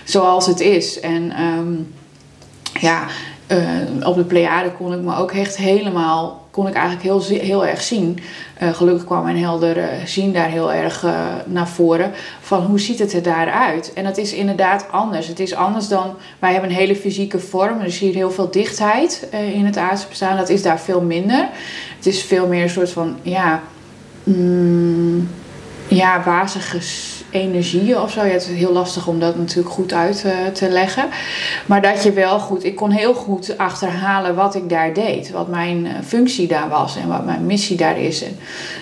zoals 0.04 0.46
het 0.46 0.60
is. 0.60 1.00
En 1.00 1.32
ehm, 1.32 1.74
ja, 2.80 3.06
eh, 3.46 4.06
op 4.08 4.14
de 4.14 4.24
Pleiade 4.24 4.70
kon 4.70 4.92
ik 4.92 5.00
me 5.00 5.16
ook 5.16 5.32
echt 5.32 5.56
helemaal, 5.56 6.45
kon 6.56 6.66
ik 6.66 6.74
eigenlijk 6.74 7.02
heel, 7.02 7.38
heel 7.40 7.66
erg 7.66 7.82
zien. 7.82 8.18
Eh, 8.54 8.74
gelukkig 8.74 9.04
kwam 9.04 9.24
mijn 9.24 9.38
helder 9.38 9.78
eh, 9.78 10.04
zien 10.04 10.32
daar 10.32 10.48
heel 10.48 10.72
erg 10.72 11.04
eh, 11.04 11.34
naar 11.46 11.68
voren. 11.68 12.12
Van 12.40 12.64
hoe 12.64 12.80
ziet 12.80 12.98
het 12.98 13.12
er 13.12 13.22
daaruit? 13.22 13.92
En 13.92 14.04
dat 14.04 14.16
is 14.16 14.32
inderdaad 14.32 14.86
anders. 14.90 15.26
Het 15.26 15.40
is 15.40 15.54
anders 15.54 15.88
dan, 15.88 16.14
wij 16.38 16.52
hebben 16.52 16.70
een 16.70 16.76
hele 16.76 16.96
fysieke 16.96 17.38
vorm. 17.38 17.80
Er 17.80 17.86
is 17.86 17.98
hier 17.98 18.14
heel 18.14 18.30
veel 18.30 18.50
dichtheid 18.50 19.28
in 19.30 19.64
het 19.64 19.76
aardse 19.76 20.08
bestaan. 20.08 20.36
Dat 20.36 20.48
is 20.48 20.62
daar 20.62 20.80
veel 20.80 21.00
minder. 21.00 21.48
Het 21.96 22.06
is 22.06 22.22
veel 22.22 22.46
meer 22.46 22.62
een 22.62 22.70
soort 22.70 22.90
van, 22.90 23.16
ja, 23.22 23.62
mm, 24.24 25.28
ja 25.88 26.22
wazige 26.24 26.80
energieën 27.36 28.00
of 28.00 28.12
zo. 28.12 28.24
Ja, 28.24 28.32
het 28.32 28.48
is 28.48 28.58
heel 28.58 28.72
lastig 28.72 29.06
om 29.06 29.20
dat 29.20 29.36
natuurlijk 29.36 29.74
goed 29.74 29.92
uit 29.92 30.24
eh, 30.24 30.32
te 30.52 30.68
leggen. 30.68 31.08
Maar 31.66 31.82
dat 31.82 32.02
je 32.02 32.12
wel 32.12 32.38
goed, 32.38 32.64
ik 32.64 32.76
kon 32.76 32.90
heel 32.90 33.14
goed 33.14 33.58
achterhalen 33.58 34.34
wat 34.34 34.54
ik 34.54 34.68
daar 34.68 34.92
deed. 34.94 35.30
Wat 35.30 35.48
mijn 35.48 35.86
eh, 35.86 35.92
functie 36.04 36.46
daar 36.46 36.68
was 36.68 36.96
en 36.96 37.08
wat 37.08 37.24
mijn 37.24 37.46
missie 37.46 37.76
daar 37.76 38.00
is. 38.00 38.24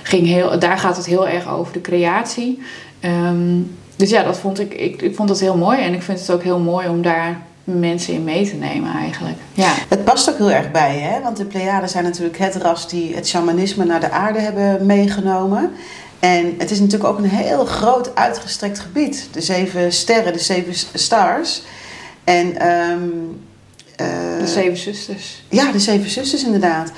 Ging 0.02 0.26
heel, 0.26 0.58
daar 0.58 0.78
gaat 0.78 0.96
het 0.96 1.06
heel 1.06 1.28
erg 1.28 1.48
over 1.48 1.72
de 1.72 1.80
creatie. 1.80 2.62
Ehm, 3.00 3.60
dus 3.96 4.10
ja, 4.10 4.22
dat 4.22 4.38
vond 4.38 4.60
ik, 4.60 4.74
ik, 4.74 5.02
ik 5.02 5.14
vond 5.14 5.28
dat 5.28 5.40
heel 5.40 5.56
mooi. 5.56 5.80
En 5.80 5.94
ik 5.94 6.02
vind 6.02 6.20
het 6.20 6.30
ook 6.30 6.42
heel 6.42 6.58
mooi 6.58 6.88
om 6.88 7.02
daar 7.02 7.40
mensen 7.64 8.14
in 8.14 8.24
mee 8.24 8.48
te 8.48 8.54
nemen 8.54 8.94
eigenlijk. 8.94 9.36
Ja, 9.52 9.72
Het 9.88 10.04
past 10.04 10.30
ook 10.30 10.38
heel 10.38 10.50
erg 10.50 10.70
bij 10.70 10.98
hè? 10.98 11.20
want 11.22 11.36
de 11.36 11.44
Pleiaden 11.44 11.88
zijn 11.88 12.04
natuurlijk 12.04 12.38
het 12.38 12.54
ras 12.54 12.88
die 12.88 13.14
het 13.14 13.28
shamanisme 13.28 13.84
naar 13.84 14.00
de 14.00 14.10
aarde 14.10 14.38
hebben 14.38 14.86
meegenomen. 14.86 15.70
En 16.24 16.54
het 16.58 16.70
is 16.70 16.80
natuurlijk 16.80 17.10
ook 17.10 17.18
een 17.18 17.28
heel 17.28 17.64
groot 17.64 18.14
uitgestrekt 18.14 18.78
gebied. 18.78 19.28
De 19.32 19.40
zeven 19.40 19.92
sterren, 19.92 20.32
de 20.32 20.38
zeven 20.38 20.74
stars. 20.94 21.62
En 22.24 22.56
ehm, 22.56 23.08
eh, 23.96 24.38
de 24.38 24.46
Zeven 24.46 24.76
Zusters. 24.76 25.44
ja, 25.48 25.72
de 25.72 25.78
zeven 25.78 26.10
zusters 26.10 26.44
inderdaad. 26.44 26.92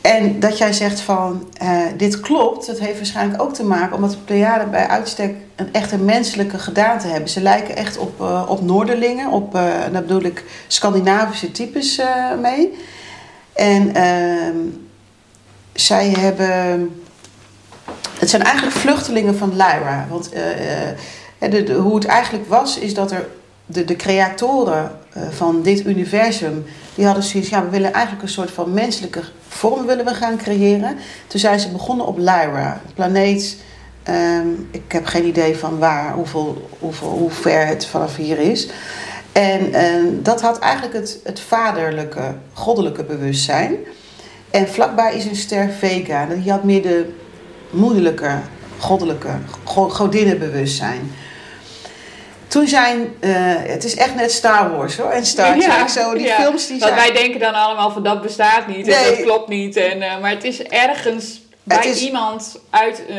En 0.00 0.40
dat 0.40 0.58
jij 0.58 0.72
zegt 0.72 1.00
van 1.00 1.48
eh, 1.56 1.80
dit 1.96 2.20
klopt, 2.20 2.66
dat 2.66 2.78
heeft 2.78 2.96
waarschijnlijk 2.96 3.42
ook 3.42 3.54
te 3.54 3.64
maken 3.64 3.96
omdat 3.96 4.10
de 4.10 4.16
Pleiaden 4.16 4.70
bij 4.70 4.86
uitstek 4.86 5.34
een 5.56 5.72
echte 5.72 5.98
menselijke 5.98 6.58
gedaante 6.58 7.06
hebben. 7.06 7.30
Ze 7.30 7.40
lijken 7.42 7.76
echt 7.76 7.98
op, 7.98 8.20
eh, 8.20 8.46
op 8.48 8.62
Noorderlingen, 8.62 9.30
op, 9.30 9.54
en 9.54 9.92
daar 9.92 10.02
bedoel 10.02 10.24
ik 10.24 10.44
Scandinavische 10.66 11.52
types 11.52 12.00
mee. 12.40 12.78
En 13.52 13.94
ehm, 13.94 14.56
zij 15.72 16.10
hebben. 16.10 16.99
Het 18.20 18.30
zijn 18.30 18.42
eigenlijk 18.42 18.76
vluchtelingen 18.76 19.36
van 19.36 19.50
Lyra. 19.50 20.06
Want 20.10 20.32
eh, 20.32 20.88
eh, 21.38 21.66
de, 21.66 21.72
hoe 21.72 21.94
het 21.94 22.04
eigenlijk 22.04 22.48
was, 22.48 22.78
is 22.78 22.94
dat 22.94 23.10
er 23.10 23.28
de, 23.66 23.84
de 23.84 23.96
creatoren 23.96 24.90
eh, 25.12 25.22
van 25.30 25.62
dit 25.62 25.86
universum, 25.86 26.64
die 26.94 27.04
hadden 27.04 27.24
zoiets, 27.24 27.48
ja, 27.48 27.64
we 27.64 27.70
willen 27.70 27.92
eigenlijk 27.92 28.22
een 28.22 28.32
soort 28.32 28.50
van 28.50 28.72
menselijke 28.72 29.22
vorm 29.48 29.86
willen 29.86 30.04
we 30.04 30.14
gaan 30.14 30.36
creëren. 30.36 30.96
Toen 31.26 31.40
zijn 31.40 31.60
ze 31.60 31.68
begonnen 31.68 32.06
op 32.06 32.18
Lyra, 32.18 32.80
een 32.86 32.94
planeet. 32.94 33.56
ehm, 34.02 34.48
ik 34.70 34.92
heb 34.92 35.06
geen 35.06 35.26
idee 35.26 35.56
van 35.56 35.78
waar, 35.78 36.12
hoeveel, 36.14 36.68
hoeveel, 36.78 37.08
hoe 37.08 37.30
ver 37.30 37.66
het 37.66 37.86
vanaf 37.86 38.16
hier 38.16 38.38
is. 38.38 38.68
En 39.32 39.72
ehm, 39.72 40.06
dat 40.22 40.40
had 40.40 40.58
eigenlijk 40.58 40.94
het, 40.94 41.18
het 41.24 41.40
vaderlijke, 41.40 42.34
goddelijke 42.52 43.04
bewustzijn. 43.04 43.74
En 44.50 44.68
vlakbij 44.68 45.14
is 45.14 45.24
een 45.24 45.36
ster 45.36 45.70
Vega. 45.70 46.26
Die 46.26 46.50
had 46.50 46.64
meer 46.64 46.82
de 46.82 47.18
moederlijke, 47.70 48.38
goddelijke, 48.78 49.28
go- 49.64 49.88
godinnenbewustzijn. 49.88 51.12
Toen 52.48 52.66
zijn, 52.68 53.14
eh, 53.20 53.30
het 53.56 53.84
is 53.84 53.94
echt 53.96 54.14
net 54.14 54.32
Star 54.32 54.76
Wars 54.76 54.96
hoor, 54.96 55.10
en 55.10 55.26
Star 55.26 55.58
Trek, 55.58 55.88
zo 55.88 56.14
die 56.14 56.26
ja. 56.26 56.34
films 56.36 56.66
die 56.66 56.78
Want 56.78 56.92
zijn... 56.94 57.12
wij 57.12 57.22
denken 57.22 57.40
dan 57.40 57.54
allemaal 57.54 57.90
van 57.90 58.02
dat 58.02 58.22
bestaat 58.22 58.66
niet 58.66 58.88
en 58.88 59.02
Nee. 59.02 59.10
dat 59.16 59.22
klopt 59.24 59.48
niet. 59.48 59.76
En, 59.76 60.02
eh, 60.02 60.20
maar 60.20 60.30
het 60.30 60.44
is 60.44 60.62
ergens 60.62 61.40
bij 61.62 61.86
is- 61.86 62.00
iemand 62.02 62.58
uit, 62.70 63.02
eh, 63.08 63.16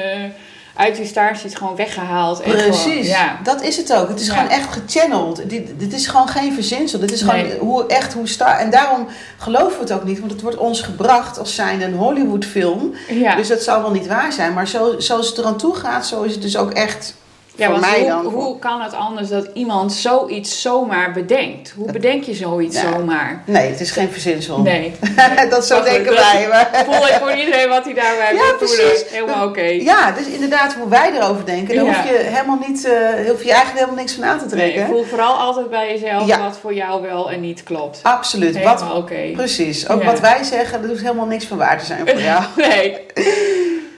uit 0.76 0.96
die 0.96 1.06
starsheets 1.06 1.56
gewoon 1.56 1.76
weggehaald. 1.76 2.40
En 2.42 2.52
Precies, 2.52 2.82
gewoon- 2.84 3.04
ja. 3.04 3.40
dat 3.44 3.62
is 3.62 3.78
het 3.78 3.94
ook. 3.94 4.08
Het 4.08 4.20
is 4.20 4.28
Ja. 4.28 4.34
gewoon 4.34 4.50
echt 4.50 4.68
gechanneld. 4.74 5.50
Dit, 5.50 5.80
dit 5.80 5.94
is 5.94 6.08
gewoon 6.08 6.28
geen 6.28 6.54
verzinsel. 6.54 7.00
Dit 7.00 7.12
is 7.12 7.22
gewoon 7.22 7.46
hoe, 7.60 7.86
echt 7.88 8.14
hoe 8.14 8.28
star. 8.28 8.58
En 8.58 8.70
daarom 8.70 9.08
geloven 9.38 9.74
we 9.78 9.84
het 9.84 9.92
ook 9.92 10.04
niet, 10.04 10.20
want 10.20 10.32
het 10.32 10.42
wordt 10.42 10.58
ons 10.58 10.82
gebracht 10.82 11.40
als 11.40 11.56
zijnde 11.56 11.86
een 11.86 11.94
Hollywood-film. 11.96 12.94
ja. 13.10 13.36
Dus 13.36 13.48
dat 13.48 13.62
zal 13.64 13.82
wel 13.82 13.92
niet 13.92 14.08
waar 14.08 14.32
zijn. 14.34 14.54
Maar 14.54 14.68
zo, 14.68 15.00
zoals 15.00 15.28
het 15.30 15.38
eraan 15.38 15.58
toe 15.58 15.76
gaat, 15.76 16.06
zo 16.08 16.22
is 16.22 16.32
het 16.34 16.42
dus 16.42 16.58
ook 16.58 16.72
echt 16.72 17.14
Ja, 17.62 17.70
voor 17.72 17.80
mij 17.80 18.00
hoe, 18.00 18.08
dan. 18.10 18.26
hoe 18.26 18.60
kan 18.60 18.82
het 18.82 18.94
anders 18.94 19.30
dat 19.30 19.48
iemand 19.54 19.94
zoiets 19.94 20.62
zomaar 20.62 21.12
bedenkt? 21.12 21.74
Hoe 21.78 21.92
bedenk 21.92 22.24
je 22.24 22.34
zoiets 22.34 22.82
Ja. 22.82 22.92
zomaar? 22.92 23.44
Nee, 23.46 23.70
het 23.70 23.80
is 23.80 23.92
geen 23.92 24.10
verzinsel. 24.12 24.62
Nee. 24.62 24.94
dat 25.50 25.66
zo 25.66 25.84
denken 25.84 26.14
wij. 26.14 26.48
Maar... 26.50 26.70
Voel 26.86 27.08
ik 27.08 27.18
voor 27.22 27.32
iedereen 27.34 27.70
wat 27.70 27.84
hij 27.84 27.94
daarbij 27.94 28.34
Ja, 28.34 28.54
precies. 28.58 29.04
Helemaal 29.10 29.48
oké. 29.48 29.62
Ja, 29.62 30.12
dus 30.12 30.26
inderdaad, 30.28 30.74
hoe 30.74 30.90
wij 30.90 31.12
erover 31.16 31.46
denken, 31.46 31.76
daar 31.76 31.86
Ja. 31.86 31.94
hoef 31.94 32.10
je 32.12 32.18
helemaal 32.18 32.60
niet, 32.68 32.86
eh 32.86 32.92
hoef 33.30 33.44
je 33.44 33.52
eigenlijk 33.52 33.74
helemaal 33.74 33.96
niks 33.96 34.14
van 34.14 34.24
aan 34.24 34.40
te 34.40 34.56
Nee, 34.56 34.72
trekken. 34.72 34.94
voel 34.94 35.04
vooral 35.04 35.34
altijd 35.34 35.70
bij 35.70 35.88
jezelf 36.00 36.28
Ja. 36.28 36.40
wat 36.40 36.58
voor 36.62 36.74
jou 36.74 37.02
wel 37.02 37.32
en 37.32 37.40
niet 37.42 37.64
klopt. 37.64 38.00
Absoluut. 38.04 38.56
Helemaal 38.56 38.78
Wat, 38.78 38.96
oké. 38.98 39.32
precies. 39.36 39.90
Ook 39.90 40.04
wat 40.04 40.20
wij 40.20 40.44
zeggen, 40.44 40.82
dat 40.82 40.90
hoeft 40.90 41.02
helemaal 41.02 41.26
niks 41.26 41.46
van 41.46 41.58
waar 41.58 41.80
te 41.80 41.86
zijn 41.86 42.08
voor 42.08 42.22
jou. 42.32 42.44
Nee, 42.56 42.98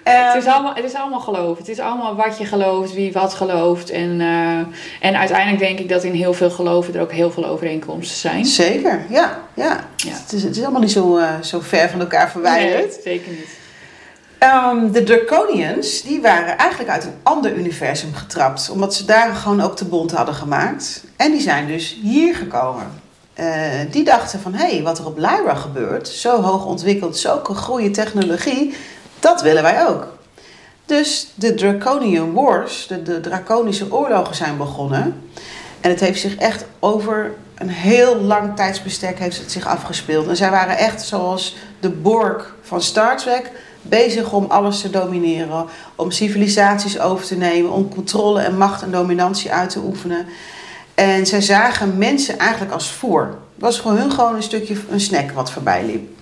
het 0.04 0.44
is, 0.44 0.50
allemaal, 0.50 0.76
het 0.76 0.84
is 0.84 0.94
allemaal 0.94 1.20
geloof. 1.20 1.58
Het 1.58 1.70
is 1.70 1.80
allemaal 1.80 2.16
wat 2.16 2.38
je 2.38 2.46
gelooft, 2.46 2.94
wie 2.94 3.12
wat 3.12 3.34
gelooft. 3.34 3.90
En, 3.90 4.22
eh, 4.22 5.08
en 5.08 5.18
uiteindelijk 5.18 5.60
denk 5.60 5.80
ik 5.80 5.90
dat 5.90 6.04
in 6.04 6.14
heel 6.14 6.34
veel 6.34 6.50
geloven 6.50 6.96
er 6.96 7.02
ook 7.02 7.12
heel 7.12 7.32
veel 7.32 7.46
overeenkomsten 7.46 8.18
zijn. 8.18 8.46
Zeker, 8.46 9.06
ja. 9.10 9.40
ja. 9.54 9.88
Ja. 9.96 10.12
Het, 10.12 10.34
is, 10.34 10.44
het 10.44 10.56
is 10.56 10.64
allemaal 10.64 10.82
niet 10.82 10.92
zo, 10.92 11.18
eh, 11.18 11.42
zo 11.42 11.60
ver 11.60 11.90
van 11.90 12.00
elkaar 12.00 12.32
verwijderd. 12.32 12.90
Nee, 12.90 13.02
zeker 13.04 13.32
niet. 13.32 13.62
Ehm, 14.38 14.92
de 14.92 15.04
Draconians, 15.04 16.02
die 16.02 16.22
waren 16.22 16.58
eigenlijk 16.58 16.90
uit 16.90 17.04
een 17.04 17.16
ander 17.24 17.54
universum 17.54 18.14
getrapt. 18.14 18.70
Omdat 18.70 18.96
ze 18.96 19.06
daar 19.06 19.36
gewoon 19.36 19.62
ook 19.62 19.78
de 19.78 19.86
bond 19.86 20.12
hadden 20.12 20.36
gemaakt. 20.36 21.04
En 21.16 21.32
die 21.32 21.42
zijn 21.42 21.68
dus 21.68 22.00
hier 22.02 22.36
gekomen. 22.36 23.02
Eh, 23.34 23.46
die 23.92 24.04
dachten 24.04 24.40
van, 24.40 24.54
hé, 24.54 24.68
hey, 24.68 24.84
wat 24.84 25.00
er 25.00 25.06
op 25.06 25.18
Lyra 25.18 25.56
gebeurt, 25.56 26.08
zo 26.08 26.42
hoog 26.42 26.66
ontwikkeld, 26.66 27.18
zulke 27.18 27.56
goede 27.56 27.92
technologie, 27.92 28.74
dat 29.24 29.42
willen 29.42 29.64
wij 29.64 29.88
ook. 29.88 30.08
Dus 30.86 31.32
de 31.36 31.54
Draconian 31.54 32.34
Wars, 32.34 32.88
de, 33.04 33.20
draconische 33.20 33.94
oorlogen 33.94 34.36
zijn 34.36 34.58
begonnen. 34.58 35.30
En 35.82 35.90
het 35.90 36.00
heeft 36.00 36.20
zich 36.20 36.36
echt 36.36 36.66
over 36.80 37.34
een 37.56 37.70
heel 37.70 38.22
lang 38.22 38.56
tijdsbestek 38.56 39.20
heeft 39.20 39.38
het 39.38 39.52
zich 39.52 39.68
afgespeeld. 39.68 40.28
En 40.28 40.36
zij 40.36 40.50
waren 40.50 40.78
echt 40.78 41.02
zoals 41.02 41.56
de 41.80 41.90
Borg 41.90 42.56
van 42.62 42.82
Star 42.82 43.18
Trek 43.18 43.52
bezig 43.82 44.32
om 44.32 44.46
alles 44.46 44.82
te 44.82 44.90
domineren, 44.90 45.66
om 45.96 46.12
civilisaties 46.12 47.00
over 47.00 47.26
te 47.26 47.36
nemen, 47.36 47.72
om 47.72 47.90
controle 47.90 48.42
en 48.42 48.58
macht 48.58 48.82
en 48.82 48.92
dominantie 48.92 49.52
uit 49.52 49.70
te 49.70 49.80
oefenen. 49.80 50.26
En 50.96 51.26
zij 51.26 51.42
zagen 51.42 51.98
mensen 51.98 52.38
eigenlijk 52.38 52.72
als 52.72 52.92
voer. 52.92 53.24
Het 53.26 53.62
was 53.62 53.80
voor 53.80 53.92
hun 53.92 54.12
gewoon 54.12 54.36
een 54.36 54.44
stukje 54.44 54.76
een 54.90 55.00
snack 55.00 55.32
wat 55.32 55.52
voorbij 55.52 55.86
liep. 55.86 56.13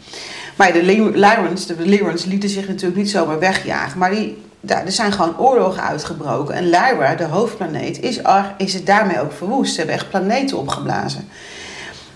Maar 0.62 0.74
de 0.74 0.84
Ly- 0.84 1.12
Lyrans, 1.14 1.66
de 1.66 2.28
lieten 2.28 2.50
zich 2.50 2.68
natuurlijk 2.68 2.96
niet 2.96 3.10
zomaar 3.10 3.40
wegjagen. 3.40 4.00
Maar 4.00 4.12
die, 4.12 4.42
daar, 4.60 4.86
er 4.86 4.92
zijn 4.92 5.12
gewoon 5.12 5.40
oorlogen 5.40 5.84
uitgebroken. 5.84 6.56
En 6.56 6.64
Lyra, 6.64 7.16
de 7.16 7.24
hoofdplaneet, 7.24 8.00
is, 8.00 8.22
is 8.58 8.74
het 8.74 8.86
daarmee 8.86 9.22
ook 9.22 9.32
verwoest. 9.32 9.72
Ze 9.72 9.78
hebben 9.78 9.96
echt 9.96 10.10
planeten 10.10 10.58
opgeblazen. 10.58 11.28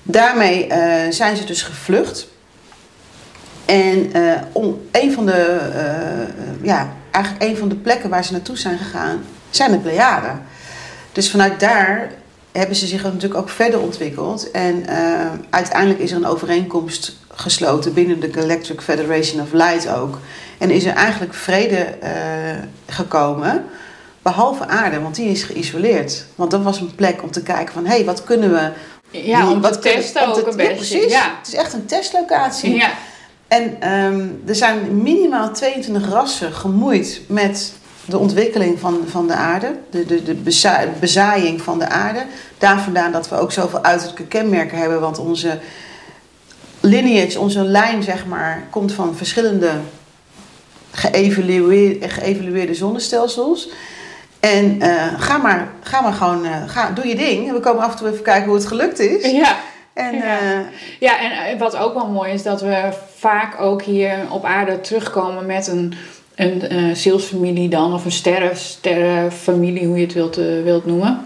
Daarmee 0.03 0.67
eh, 0.67 1.12
zijn 1.12 1.38
ze 1.38 1.43
dus 1.43 1.62
gevlucht. 1.62 2.27
En 3.65 4.13
eh, 4.13 4.41
om, 4.51 4.81
een 4.91 5.13
van 5.13 5.25
de, 5.25 5.41
eh, 5.75 6.65
ja, 6.65 6.93
eigenlijk 7.12 7.43
een 7.43 7.58
van 7.58 7.69
de 7.69 7.75
plekken 7.75 8.10
waar 8.10 8.23
ze 8.23 8.31
naartoe 8.31 8.58
zijn 8.58 8.77
gegaan, 8.77 9.23
zijn 9.49 9.71
de 9.71 9.77
Pleiaden. 9.77 10.41
Dus 11.12 11.31
vanuit 11.31 11.60
daar 11.60 12.12
hebben 12.58 12.76
ze 12.76 12.88
zich 12.88 13.04
natuurlijk 13.04 13.36
ook 13.36 13.50
verder 13.50 13.80
ontwikkeld. 13.80 14.52
En 14.52 14.88
eh, 14.88 14.98
uiteindelijk 15.50 16.00
is 16.00 16.12
er 16.12 16.18
een 16.18 16.26
overeenkomst 16.26 17.15
gesloten 17.34 17.94
binnen 17.94 18.20
de 18.20 18.34
Galactic 18.34 18.82
Federation 18.82 19.41
of 19.41 19.52
Light 19.52 19.89
ook. 19.89 20.20
En 20.58 20.70
is 20.72 20.86
er 20.86 20.94
eigenlijk 20.94 21.34
vrede 21.34 21.76
eh, 21.78 22.12
gekomen, 22.88 23.65
behalve 24.22 24.68
aarde, 24.68 25.02
want 25.02 25.15
die 25.15 25.30
is 25.30 25.44
geïsoleerd. 25.44 26.26
Want 26.36 26.52
dat 26.52 26.63
was 26.63 26.80
een 26.80 26.96
plek 26.96 27.24
om 27.24 27.32
te 27.32 27.41
kijken 27.44 27.74
van, 27.74 27.86
hé, 27.86 27.96
hey, 27.96 28.06
wat 28.06 28.24
kunnen 28.24 28.52
we... 28.54 28.70
Ja, 29.20 29.50
om 29.52 29.62
wat 29.62 29.74
te 29.74 29.80
kunnen- 29.80 30.00
testen 30.02 30.22
te- 30.24 30.28
ook 30.30 30.46
een 30.48 30.52
ja, 30.52 30.56
beetje. 30.58 30.76
precies. 30.76 31.12
Ja, 31.12 31.36
Het 31.38 31.48
is 31.48 31.54
echt 31.54 31.74
een 31.74 31.86
testlocatie. 31.86 32.76
ja. 32.76 32.89
En 33.48 33.82
ehm, 33.82 34.28
er 34.46 34.56
zijn 34.56 35.02
minimaal 35.04 35.52
22 35.54 36.10
rassen 36.10 36.54
gemoeid 36.54 37.22
met 37.28 37.74
de 38.06 38.18
ontwikkeling 38.18 38.80
van, 38.80 39.00
van 39.08 39.28
de 39.28 39.34
aarde, 39.34 39.76
de, 39.89 40.06
de, 40.06 40.24
de 40.24 40.34
beza- 40.34 40.86
bezaaiing 41.00 41.62
van 41.62 41.80
de 41.80 41.88
aarde. 41.89 42.26
Daar 42.58 42.80
vandaan 42.80 43.12
dat 43.12 43.30
we 43.30 43.36
ook 43.38 43.52
zoveel 43.52 43.84
uiterlijke 43.84 44.26
kenmerken 44.26 44.78
hebben, 44.78 45.00
want 45.00 45.20
onze 45.20 45.60
lineage, 46.80 47.39
onze 47.39 47.62
lijn 47.63 48.04
zeg 48.04 48.26
maar, 48.26 48.63
komt 48.70 48.91
van 48.94 49.15
verschillende 49.15 49.72
geëvalueerde, 50.91 52.10
geëvalueerde 52.10 52.74
zonnestelsels. 52.74 53.70
En 54.39 54.82
eh, 54.82 55.04
ga, 55.18 55.38
maar, 55.38 55.68
ga 55.82 56.02
maar 56.02 56.13
gewoon, 56.13 56.46
eh, 56.46 56.52
ga, 56.68 56.91
doe 56.91 57.08
je 57.08 57.15
ding. 57.15 57.52
We 57.52 57.60
komen 57.60 57.84
af 57.84 57.91
en 57.91 57.98
toe 57.98 58.10
even 58.10 58.24
kijken 58.24 58.46
hoe 58.46 58.56
het 58.56 58.68
gelukt 58.68 59.00
is. 59.00 59.32
ja. 59.41 59.56
En 59.94 60.15
Ja. 60.15 60.39
eh, 60.39 60.60
Ja, 61.00 61.20
en 61.48 61.58
wat 61.58 61.76
ook 61.78 61.94
wel 61.94 62.08
mooi 62.08 62.32
is 62.32 62.44
dat 62.44 62.62
we 62.62 62.89
vaak 63.18 63.62
ook 63.62 63.82
hier 63.82 64.18
op 64.30 64.46
aarde 64.46 64.82
terugkomen 64.82 65.46
met 65.46 65.68
een, 65.68 65.94
een 66.36 66.62
eh 66.62 66.93
zielsfamilie 66.93 67.69
dan, 67.69 67.93
of 67.93 68.06
een 68.06 68.12
sterren, 68.12 68.58
sterrenfamilie, 68.58 69.88
hoe 69.88 69.98
je 69.98 70.04
het 70.04 70.13
wilt, 70.13 70.38
eh, 70.38 70.63
wilt 70.63 70.86
noemen. 70.86 71.26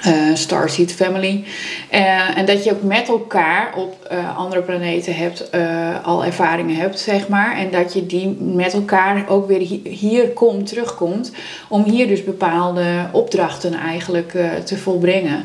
Eh, 0.00 0.12
Starseed 0.34 0.92
Family. 0.92 1.44
Eh, 1.90 2.38
en 2.38 2.46
dat 2.46 2.64
je 2.64 2.72
ook 2.72 2.82
met 2.82 3.08
elkaar 3.08 3.74
op 3.76 4.04
eh, 4.04 4.38
andere 4.38 4.62
planeten 4.62 5.14
hebt, 5.14 5.50
al 6.02 6.24
ervaringen 6.24 6.76
hebt, 6.76 6.98
zeg 6.98 7.28
maar. 7.28 7.56
En 7.56 7.70
dat 7.70 7.92
je 7.92 8.06
die 8.06 8.28
met 8.40 8.72
elkaar 8.72 9.28
ook 9.28 9.46
weer 9.48 9.58
hi- 9.58 9.88
hier 9.88 10.28
komt, 10.28 10.66
terugkomt. 10.66 11.32
Om 11.68 11.84
hier 11.84 12.06
dus 12.06 12.24
bepaalde 12.24 12.84
opdrachten 13.12 13.74
eigenlijk 13.74 14.32
te 14.64 14.76
volbrengen. 14.76 15.44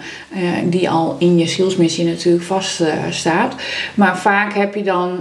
die 0.63 0.89
al 0.89 1.15
in 1.19 1.37
je 1.37 1.47
zielsmissie 1.47 2.05
natuurlijk 2.05 2.43
vast 2.43 2.81
eh, 2.81 2.93
staat. 3.09 3.55
Maar 3.93 4.17
vaak 4.17 4.53
heb 4.53 4.75
je 4.75 4.83
dan, 4.83 5.19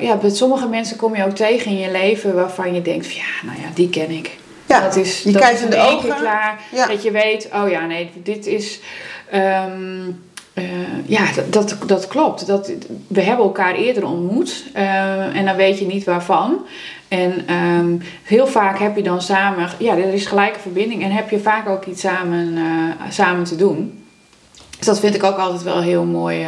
ja, 0.00 0.18
met 0.22 0.36
sommige 0.36 0.68
mensen 0.68 0.96
kom 0.96 1.16
je 1.16 1.24
ook 1.24 1.36
tegen 1.36 1.70
in 1.70 1.78
je 1.78 1.90
leven 1.90 2.34
waarvan 2.34 2.74
je 2.74 2.82
denkt: 2.82 3.06
van, 3.06 3.16
ja, 3.16 3.46
nou 3.52 3.62
ja, 3.62 3.68
die 3.74 3.88
ken 3.88 4.10
ik. 4.10 4.40
Ja, 4.72 4.80
dat 4.80 4.96
is, 4.96 5.22
je 5.22 5.32
dat 5.32 5.42
kijkt 5.42 5.58
is 5.58 5.64
in 5.64 5.70
de 5.70 5.76
één 5.76 6.00
keer 6.00 6.10
ogen. 6.10 6.20
klaar. 6.20 6.60
Ja. 6.72 6.86
Dat 6.86 7.02
je 7.02 7.10
weet, 7.10 7.48
oh 7.54 7.70
ja, 7.70 7.86
nee, 7.86 8.10
dit 8.22 8.46
is. 8.46 8.80
ehm, 9.30 10.10
eh, 10.54 10.64
ja, 11.06 11.24
dat, 11.34 11.52
dat, 11.52 11.76
dat 11.86 12.08
klopt. 12.08 12.46
Dat, 12.46 12.72
we 13.06 13.20
hebben 13.20 13.44
elkaar 13.44 13.74
eerder 13.74 14.06
ontmoet 14.06 14.64
eh, 14.72 15.36
en 15.36 15.44
dan 15.44 15.56
weet 15.56 15.78
je 15.78 15.86
niet 15.86 16.04
waarvan. 16.04 16.66
En 17.08 17.46
ehm, 17.46 17.96
heel 18.22 18.46
vaak 18.46 18.78
heb 18.78 18.96
je 18.96 19.02
dan 19.02 19.22
samen, 19.22 19.68
ja, 19.78 19.96
er 19.96 20.14
is 20.14 20.26
gelijke 20.26 20.58
verbinding 20.58 21.02
en 21.02 21.10
heb 21.10 21.30
je 21.30 21.38
vaak 21.38 21.68
ook 21.68 21.84
iets 21.84 22.00
samen, 22.00 22.56
eh, 22.56 23.10
samen 23.10 23.44
te 23.44 23.56
doen. 23.56 24.04
Dus 24.78 24.86
dat 24.86 25.00
vind 25.00 25.14
ik 25.14 25.24
ook 25.24 25.38
altijd 25.38 25.62
wel 25.62 25.80
heel 25.80 26.04
mooi. 26.04 26.42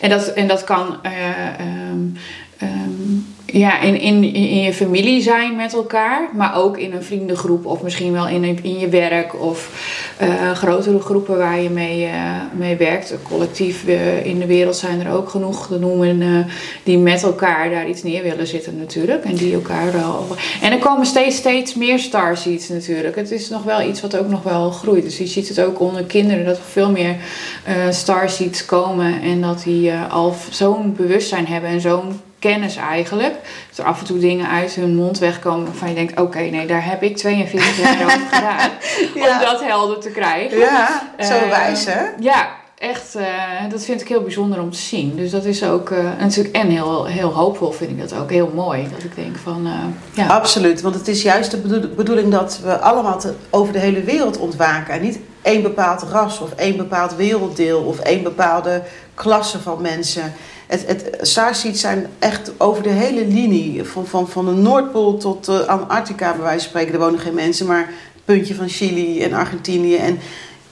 en, 0.00 0.10
dat, 0.10 0.26
en 0.26 0.48
dat 0.48 0.64
kan 0.64 0.96
eh, 1.02 1.48
ehm, 1.48 1.58
ehm, 1.58 1.98
ja, 3.58 3.80
in, 3.80 4.00
in, 4.00 4.34
in 4.34 4.62
je 4.62 4.72
familie 4.72 5.22
zijn 5.22 5.56
met 5.56 5.72
elkaar, 5.72 6.28
maar 6.32 6.56
ook 6.56 6.78
in 6.78 6.92
een 6.92 7.02
vriendengroep 7.02 7.66
of 7.66 7.82
misschien 7.82 8.12
wel 8.12 8.28
in, 8.28 8.58
in 8.62 8.78
je 8.78 8.88
werk 8.88 9.42
of 9.42 9.70
eh, 10.16 10.50
grotere 10.50 11.00
groepen 11.00 11.38
waar 11.38 11.60
je 11.60 11.70
mee, 11.70 12.04
eh, 12.04 12.40
mee 12.52 12.76
werkt. 12.76 13.14
Collectief 13.22 13.86
eh, 13.86 14.26
in 14.26 14.38
de 14.38 14.46
wereld 14.46 14.76
zijn 14.76 15.00
er 15.00 15.12
ook 15.12 15.28
genoeg 15.28 15.66
te 15.66 15.78
noemen 15.78 16.46
die 16.82 16.98
met 16.98 17.22
elkaar 17.22 17.70
daar 17.70 17.88
iets 17.88 18.02
neer 18.02 18.22
willen 18.22 18.46
zitten 18.46 18.78
natuurlijk. 18.78 19.24
En 19.24 19.34
die 19.34 19.54
elkaar 19.54 19.92
wel. 19.92 20.26
En 20.62 20.72
er 20.72 20.78
komen 20.78 21.06
steeds, 21.06 21.36
steeds 21.36 21.74
meer 21.74 21.98
starseeds 21.98 22.68
natuurlijk. 22.68 23.16
Het 23.16 23.30
is 23.30 23.48
nog 23.48 23.62
wel 23.62 23.88
iets 23.88 24.00
wat 24.00 24.16
ook 24.16 24.28
nog 24.28 24.42
wel 24.42 24.70
groeit. 24.70 25.04
Dus 25.04 25.18
je 25.18 25.26
ziet 25.26 25.48
het 25.48 25.60
ook 25.60 25.80
onder 25.80 26.04
kinderen 26.04 26.44
dat 26.44 26.56
er 26.56 26.64
veel 26.64 26.90
meer 26.90 27.16
starseeds 27.90 28.64
komen 28.64 29.22
en 29.22 29.40
dat 29.40 29.62
die 29.64 29.92
al 29.92 30.34
zo'n 30.50 30.94
bewustzijn 30.96 31.46
hebben 31.46 31.70
en 31.70 31.80
zo'n 31.80 32.20
kennis 32.48 32.76
eigenlijk. 32.76 33.34
Dat 33.68 33.78
er 33.78 33.84
af 33.84 34.00
en 34.00 34.06
toe 34.06 34.18
dingen 34.18 34.48
uit 34.48 34.72
hun 34.74 34.94
mond 34.94 35.18
wegkomen 35.18 35.64
waarvan 35.66 35.88
je 35.88 35.94
denkt, 35.94 36.20
oké, 36.20 36.38
nee, 36.38 36.66
daar 36.66 36.84
heb 36.84 37.02
ik 37.02 37.16
42 37.16 37.80
jaar 37.82 38.04
over 38.04 38.20
gedaan. 38.32 38.70
Ja. 39.14 39.32
Om 39.32 39.44
dat 39.44 39.64
helder 39.64 39.98
te 40.00 40.10
krijgen. 40.10 40.58
Ja, 40.58 41.02
zo 41.20 41.32
Eh, 41.34 41.48
wijs 41.50 41.84
hè? 41.84 42.00
Ja, 42.20 42.48
echt, 42.78 43.14
eh, 43.14 43.24
dat 43.70 43.84
vind 43.84 44.00
ik 44.00 44.08
heel 44.08 44.22
bijzonder 44.22 44.60
om 44.60 44.70
te 44.70 44.78
zien. 44.78 45.16
Dus 45.16 45.30
dat 45.30 45.44
is 45.44 45.64
ook, 45.64 45.90
eh, 45.90 45.98
natuurlijk, 46.18 46.54
en 46.56 46.68
heel, 46.68 47.04
heel 47.06 47.32
hoopvol 47.34 47.70
vind 47.72 47.90
ik 47.90 48.00
dat 48.08 48.14
ook, 48.20 48.30
heel 48.30 48.50
mooi. 48.54 48.88
Dat 48.94 49.04
ik 49.04 49.14
denk 49.14 49.36
van, 49.42 49.68
ja. 50.14 50.26
Absoluut, 50.26 50.80
want 50.80 50.94
het 50.94 51.08
is 51.08 51.22
juist 51.22 51.50
de 51.50 51.56
bedoel- 51.56 51.94
bedoeling 51.96 52.30
dat 52.30 52.60
we 52.62 52.78
allemaal 52.78 53.18
te- 53.18 53.34
over 53.50 53.72
de 53.72 53.78
hele 53.78 54.02
wereld 54.02 54.38
ontwaken. 54.38 54.94
En 54.94 55.00
niet 55.02 55.18
één 55.42 55.62
bepaald 55.62 56.02
ras 56.02 56.40
of 56.40 56.50
één 56.52 56.76
bepaald 56.76 57.14
werelddeel 57.16 57.80
of 57.82 57.98
één 57.98 58.22
bepaalde 58.22 58.82
klasse 59.14 59.60
van 59.60 59.80
mensen. 59.82 60.32
Het, 60.80 60.86
het, 60.86 61.78
zijn 61.78 62.06
echt 62.18 62.52
over 62.56 62.82
de 62.82 62.88
hele 62.88 63.26
linie, 63.26 63.84
van, 63.84 64.06
van, 64.06 64.28
van 64.28 64.44
de 64.44 64.52
Noordpool 64.52 65.16
tot 65.16 65.48
uh, 65.48 65.60
Antarctica 65.60 66.32
bij 66.32 66.42
wijze 66.42 66.60
van 66.60 66.68
spreken. 66.68 66.92
Er 66.92 66.98
wonen 66.98 67.20
geen 67.20 67.34
mensen, 67.34 67.66
maar 67.66 67.90
puntje 68.24 68.54
van 68.54 68.68
Chili 68.68 69.22
en 69.22 69.32
Argentinië. 69.32 69.96
En 69.96 70.18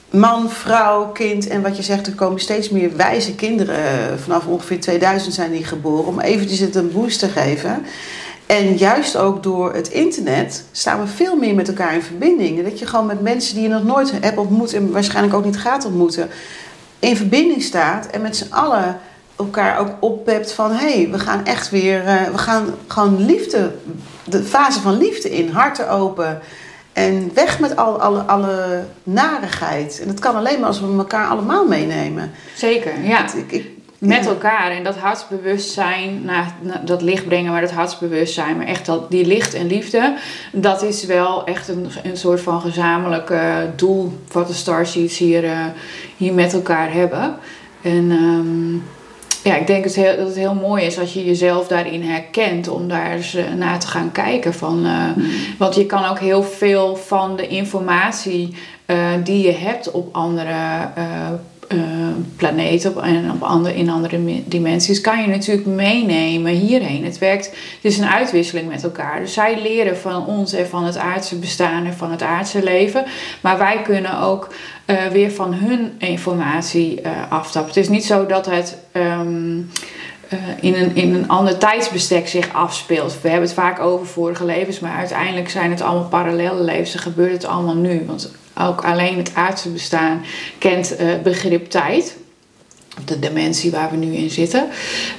man, 0.09 0.49
vrouw, 0.49 1.11
kind. 1.11 1.47
En 1.47 1.61
wat 1.61 1.77
je 1.77 1.83
zegt, 1.83 2.07
er 2.07 2.13
komen 2.13 2.39
steeds 2.39 2.69
meer 2.69 2.95
wijze 2.95 3.35
kinderen. 3.35 4.19
Vanaf 4.19 4.45
ongeveer 4.45 4.79
2000 4.79 5.33
zijn 5.33 5.51
die 5.51 5.63
geboren. 5.63 6.05
Om 6.05 6.19
eventjes 6.19 6.59
het 6.59 6.75
een 6.75 6.91
boost 6.91 7.19
te 7.19 7.29
geven. 7.29 7.85
En 8.45 8.77
juist 8.77 9.17
ook 9.17 9.43
door 9.43 9.73
het 9.73 9.89
internet 9.89 10.63
staan 10.71 10.99
we 10.99 11.07
veel 11.07 11.35
meer 11.35 11.55
met 11.55 11.67
elkaar 11.67 11.93
in 11.93 12.01
verbinding. 12.01 12.63
Dat 12.63 12.79
je 12.79 12.85
gewoon 12.85 13.05
met 13.05 13.21
mensen 13.21 13.53
die 13.55 13.63
je 13.63 13.69
nog 13.69 13.83
nooit 13.83 14.11
hebt 14.11 14.37
ontmoet 14.37 14.73
en 14.73 14.91
waarschijnlijk 14.91 15.35
ook 15.35 15.45
niet 15.45 15.59
gaat 15.59 15.85
ontmoeten, 15.85 16.29
in 16.99 17.17
verbinding 17.17 17.61
staat 17.61 18.07
en 18.07 18.21
met 18.21 18.35
z'n 18.35 18.51
allen 18.51 18.99
elkaar 19.35 19.79
ook 19.79 19.89
oppept 19.99 20.51
van 20.51 20.71
hé, 20.71 20.93
hey, 20.93 21.11
we 21.11 21.19
gaan 21.19 21.45
echt 21.45 21.69
weer, 21.69 22.03
uh, 22.03 22.23
we 22.23 22.37
gaan 22.37 22.65
gewoon 22.87 23.25
liefde, 23.25 23.71
de 24.23 24.43
fase 24.43 24.81
van 24.81 24.97
liefde 24.97 25.29
in, 25.29 25.49
harten 25.49 25.89
open. 25.89 26.39
En 26.93 27.31
weg 27.33 27.59
met 27.59 27.75
al, 27.75 28.01
alle, 28.01 28.21
alle 28.21 28.83
narigheid. 29.03 29.99
En 30.01 30.07
dat 30.07 30.19
kan 30.19 30.35
alleen 30.35 30.59
maar 30.59 30.67
als 30.67 30.79
we 30.79 30.97
elkaar 30.97 31.27
allemaal 31.27 31.67
meenemen. 31.67 32.31
Zeker, 32.55 33.03
ja. 33.03 33.25
ik, 33.35 33.51
ik, 33.51 33.67
met 34.03 34.25
elkaar. 34.25 34.71
En 34.71 34.83
dat 34.83 34.97
hartsbewustzijn, 34.97 36.25
nou, 36.25 36.45
dat 36.85 37.01
licht 37.01 37.27
brengen, 37.27 37.51
maar 37.51 37.61
dat 37.61 37.71
hartsbewustzijn, 37.71 38.57
maar 38.57 38.65
echt 38.65 38.85
dat, 38.85 39.11
die 39.11 39.25
licht 39.25 39.53
en 39.53 39.67
liefde, 39.67 40.15
dat 40.51 40.81
is 40.81 41.05
wel 41.05 41.45
echt 41.45 41.67
een, 41.67 41.87
een 42.03 42.17
soort 42.17 42.41
van 42.41 42.61
gezamenlijk 42.61 43.29
uh, 43.29 43.57
doel 43.75 44.17
wat 44.31 44.47
de 44.47 44.53
Starseeds 44.53 45.17
hier, 45.17 45.43
uh, 45.43 45.65
hier 46.17 46.33
met 46.33 46.53
elkaar 46.53 46.93
hebben. 46.93 47.35
En 47.81 48.11
um, 48.11 48.83
ja, 49.43 49.55
ik 49.55 49.67
denk 49.67 49.83
het 49.83 49.95
heel, 49.95 50.17
dat 50.17 50.27
het 50.27 50.35
heel 50.35 50.53
mooi 50.53 50.83
is 50.83 50.99
als 50.99 51.13
je 51.13 51.25
jezelf 51.25 51.67
daarin 51.67 52.01
herkent 52.01 52.67
om 52.67 52.87
daar 52.87 53.11
eens 53.11 53.35
uh, 53.35 53.43
naar 53.57 53.79
te 53.79 53.87
gaan 53.87 54.11
kijken. 54.11 54.53
Van, 54.53 54.85
uh, 54.85 55.15
mm. 55.15 55.25
Want 55.57 55.75
je 55.75 55.85
kan 55.85 56.05
ook 56.05 56.19
heel 56.19 56.43
veel 56.43 56.95
van 56.95 57.35
de 57.35 57.47
informatie 57.47 58.55
uh, 58.87 59.09
die 59.23 59.45
je 59.45 59.53
hebt 59.53 59.91
op 59.91 60.15
andere 60.15 60.55
planeten 62.35 63.03
en 63.03 63.31
op 63.31 63.41
andere, 63.41 63.75
in 63.75 63.89
andere 63.89 64.43
dimensies 64.45 65.01
kan 65.01 65.21
je 65.21 65.27
natuurlijk 65.27 65.67
meenemen 65.67 66.51
hierheen. 66.51 67.05
Het 67.05 67.17
werkt, 67.17 67.45
het 67.45 67.55
is 67.81 67.97
een 67.97 68.07
uitwisseling 68.07 68.67
met 68.67 68.83
elkaar. 68.83 69.19
Dus 69.19 69.33
zij 69.33 69.61
leren 69.61 69.97
van 69.97 70.25
ons 70.25 70.53
en 70.53 70.67
van 70.67 70.83
het 70.83 70.97
aardse 70.97 71.35
bestaan 71.35 71.85
en 71.85 71.93
van 71.93 72.11
het 72.11 72.21
aardse 72.21 72.63
leven. 72.63 73.05
Maar 73.41 73.57
wij 73.57 73.81
kunnen 73.81 74.19
ook 74.19 74.53
uh, 74.85 75.05
weer 75.05 75.31
van 75.31 75.53
hun 75.53 75.91
informatie 75.97 77.01
uh, 77.01 77.11
aftappen. 77.29 77.73
Het 77.73 77.83
is 77.83 77.89
niet 77.89 78.05
zo 78.05 78.25
dat 78.25 78.45
het. 78.45 78.77
Uh, 78.93 79.19
in, 80.59 80.73
een, 80.73 80.95
in 80.95 81.15
een 81.15 81.27
ander 81.27 81.57
tijdsbestek 81.57 82.27
zich 82.27 82.53
afspeelt. 82.53 83.21
We 83.21 83.29
hebben 83.29 83.47
het 83.47 83.57
vaak 83.57 83.79
over 83.79 84.07
vorige 84.07 84.45
levens, 84.45 84.79
maar 84.79 84.97
uiteindelijk 84.97 85.49
zijn 85.49 85.71
het 85.71 85.81
allemaal 85.81 86.07
parallele 86.07 86.63
levens. 86.63 86.93
Er 86.93 86.99
gebeurt 86.99 87.31
het 87.31 87.45
allemaal 87.45 87.75
nu. 87.75 88.03
Want 88.05 88.31
ook 88.59 88.83
alleen 88.83 89.17
het 89.17 89.31
aardse 89.35 89.69
bestaan 89.69 90.21
kent 90.57 90.95
uh, 90.99 91.07
begrip 91.23 91.69
tijd. 91.69 92.17
De 93.05 93.19
dimensie 93.19 93.71
waar 93.71 93.89
we 93.91 93.97
nu 93.97 94.13
in 94.13 94.29
zitten. 94.29 94.69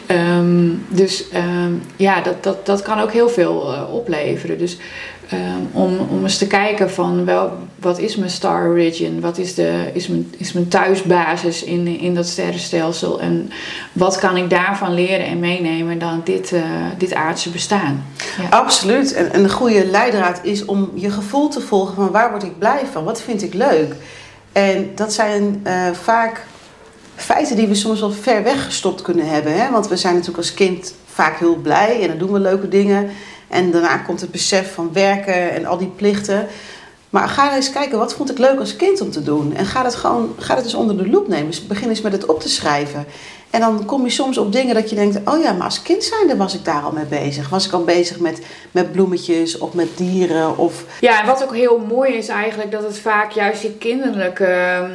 Um, 0.09 0.87
dus 0.89 1.25
um, 1.35 1.83
ja, 1.97 2.21
dat, 2.21 2.43
dat, 2.43 2.67
dat 2.67 2.83
kan 2.83 3.01
ook 3.01 3.13
heel 3.13 3.29
veel 3.29 3.73
uh, 3.73 3.95
opleveren. 3.95 4.59
Dus 4.59 4.77
um, 5.35 5.69
om, 5.73 5.99
om 6.11 6.23
eens 6.23 6.39
te 6.39 6.47
kijken 6.47 6.91
van 6.91 7.25
wel, 7.25 7.53
wat 7.77 7.99
is 7.99 8.17
mijn 8.17 8.31
star 8.31 8.69
origin? 8.69 9.21
Wat 9.21 9.39
is, 9.39 9.55
de, 9.55 9.91
is, 9.93 10.09
mijn, 10.09 10.33
is 10.37 10.53
mijn 10.53 10.69
thuisbasis 10.69 11.65
in, 11.65 11.87
in 11.87 12.15
dat 12.15 12.27
sterrenstelsel? 12.27 13.21
En 13.21 13.51
wat 13.93 14.19
kan 14.19 14.37
ik 14.37 14.51
daarvan 14.51 14.95
leren 14.95 15.27
en 15.27 15.39
meenemen 15.39 15.99
dan 15.99 16.21
dit, 16.25 16.53
uh, 16.53 16.63
dit 16.99 17.15
aardse 17.15 17.51
bestaan? 17.51 18.05
Absoluut. 18.51 19.15
En 19.15 19.43
een 19.43 19.51
goede 19.51 19.87
leidraad 19.87 20.41
is 20.43 20.65
om 20.65 20.91
je 20.95 21.11
gevoel 21.11 21.49
te 21.49 21.61
volgen 21.61 21.95
van 21.95 22.11
waar 22.11 22.31
word 22.31 22.43
ik 22.43 22.59
blij 22.59 22.83
van? 22.93 23.05
Wat 23.05 23.23
vind 23.23 23.43
ik 23.43 23.55
leuk? 23.55 23.95
En 24.53 24.91
dat 24.95 25.13
zijn 25.13 25.61
uh, 25.67 25.91
vaak 25.93 26.47
feiten 27.17 27.57
die 27.57 27.67
we 27.67 27.75
soms 27.75 28.01
wel 28.01 28.11
ver 28.11 28.43
weggestopt 28.43 29.03
kunnen 29.03 29.29
hebben. 29.29 29.61
Hè? 29.61 29.71
Want 29.71 29.89
we 29.89 29.97
zijn 29.97 30.13
natuurlijk 30.13 30.39
als 30.39 30.55
kind 30.55 30.95
vaak 31.07 31.39
heel 31.39 31.57
blij 31.57 32.01
en 32.03 32.09
dan 32.09 32.19
doen 32.19 32.33
we 32.33 32.39
leuke 32.41 32.69
dingen. 32.69 33.11
En 33.49 33.71
daarna 33.71 33.97
komt 33.97 34.21
het 34.21 34.31
besef 34.31 34.75
van 34.75 34.93
werken 34.93 35.51
en 35.51 35.67
al 35.67 35.79
die 35.79 35.93
plichten. 35.97 36.47
Maar 37.11 37.29
ga 37.29 37.55
eens 37.55 37.71
kijken, 37.71 37.99
wat 37.99 38.15
vond 38.15 38.31
ik 38.31 38.39
leuk 38.39 38.59
als 38.59 38.77
kind 38.77 39.01
om 39.01 39.11
te 39.11 39.23
doen? 39.23 39.55
En 39.57 39.67
ga 39.67 39.85
het 39.85 39.95
gewoon, 39.95 40.35
ga 40.39 40.55
het 40.55 40.65
eens 40.65 40.75
onder 40.75 40.97
de 40.97 41.09
loep 41.09 41.29
nemen. 41.29 41.47
Dus 41.47 41.67
begin 41.67 41.89
eens 41.89 42.01
met 42.01 42.13
het 42.13 42.27
op 42.27 42.41
te 42.41 42.49
schrijven. 42.49 43.07
En 43.51 43.61
dan 43.61 43.85
kom 43.85 44.05
je 44.05 44.11
soms 44.11 44.39
op 44.39 44.53
dingen 44.53 44.75
dat 44.75 44.91
je 44.91 44.97
denkt, 44.97 45.19
oh 45.25 45.43
ja, 45.43 45.53
maar 45.53 45.65
als 45.65 45.83
kind 45.83 46.05
zijnde 46.05 46.37
was 46.37 46.55
ik 46.55 46.65
daar 46.65 46.83
al 46.83 46.93
mee 46.93 47.05
bezig. 47.05 47.49
Was 47.49 47.67
ik 47.67 47.73
al 47.73 47.85
bezig 47.85 48.19
met, 48.19 48.41
met 48.71 48.93
bloemetjes 48.93 49.59
of 49.59 49.75
met 49.75 49.97
dieren 49.97 50.59
of... 50.59 50.85
Ja, 51.01 51.21
en 51.21 51.27
wat 51.27 51.43
ook 51.43 51.55
heel 51.55 51.79
mooi 51.79 52.13
is 52.13 52.29
eigenlijk, 52.29 52.71
dat 52.71 52.83
het 52.83 52.99
vaak 52.99 53.31
juist 53.31 53.61
die 53.61 53.75
kinderlijke 53.75 54.87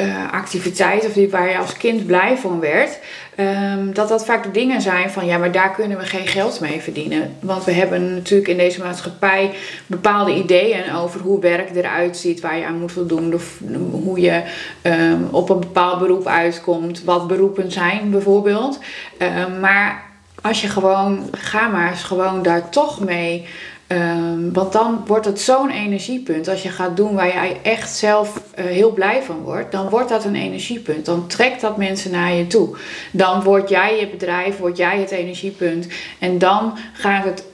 uh, 0.00 0.32
activiteit, 0.32 1.06
of 1.06 1.12
die 1.12 1.30
waar 1.30 1.50
je 1.50 1.58
als 1.58 1.76
kind 1.76 2.06
blij 2.06 2.36
van 2.36 2.60
werd, 2.60 2.98
um, 3.40 3.94
dat 3.94 4.08
dat 4.08 4.24
vaak 4.24 4.42
de 4.42 4.50
dingen 4.50 4.80
zijn 4.80 5.10
van 5.10 5.26
ja, 5.26 5.38
maar 5.38 5.52
daar 5.52 5.70
kunnen 5.74 5.98
we 5.98 6.04
geen 6.04 6.26
geld 6.26 6.60
mee 6.60 6.80
verdienen. 6.80 7.36
Want 7.40 7.64
we 7.64 7.72
hebben 7.72 8.14
natuurlijk 8.14 8.48
in 8.48 8.56
deze 8.56 8.82
maatschappij 8.82 9.50
bepaalde 9.86 10.34
ideeën 10.34 10.94
over 10.94 11.20
hoe 11.20 11.40
werk 11.40 11.76
eruit 11.76 12.16
ziet, 12.16 12.40
waar 12.40 12.58
je 12.58 12.66
aan 12.66 12.78
moet 12.80 12.92
voldoen, 12.92 13.34
of 13.34 13.60
hoe 13.90 14.20
je 14.20 14.42
um, 14.82 15.28
op 15.30 15.48
een 15.50 15.60
bepaald 15.60 15.98
beroep 15.98 16.26
uitkomt, 16.26 17.04
wat 17.04 17.26
beroepen 17.26 17.72
zijn 17.72 18.10
bijvoorbeeld. 18.10 18.78
Um, 19.18 19.60
maar 19.60 20.02
als 20.42 20.60
je 20.60 20.68
gewoon, 20.68 21.28
ga 21.32 21.68
maar 21.68 21.90
eens 21.90 22.02
gewoon 22.02 22.42
daar 22.42 22.68
toch 22.68 23.00
mee 23.00 23.46
Um, 23.88 24.52
want 24.52 24.72
dan 24.72 25.02
wordt 25.06 25.24
het 25.24 25.40
zo'n 25.40 25.70
energiepunt. 25.70 26.48
Als 26.48 26.62
je 26.62 26.68
gaat 26.68 26.96
doen 26.96 27.14
waar 27.14 27.26
jij 27.26 27.56
echt 27.62 27.96
zelf 27.96 28.42
uh, 28.58 28.64
heel 28.64 28.90
blij 28.90 29.22
van 29.22 29.38
wordt, 29.38 29.72
dan 29.72 29.88
wordt 29.88 30.08
dat 30.08 30.24
een 30.24 30.34
energiepunt. 30.34 31.04
Dan 31.04 31.26
trekt 31.26 31.60
dat 31.60 31.76
mensen 31.76 32.10
naar 32.10 32.32
je 32.32 32.46
toe. 32.46 32.76
Dan 33.10 33.42
word 33.42 33.68
jij 33.68 33.98
je 34.00 34.08
bedrijf, 34.08 34.58
word 34.58 34.76
jij 34.76 34.98
het 34.98 35.10
energiepunt. 35.10 35.88
En 36.18 36.38
dan 36.38 36.78
gaat 36.92 37.24
het, 37.24 37.44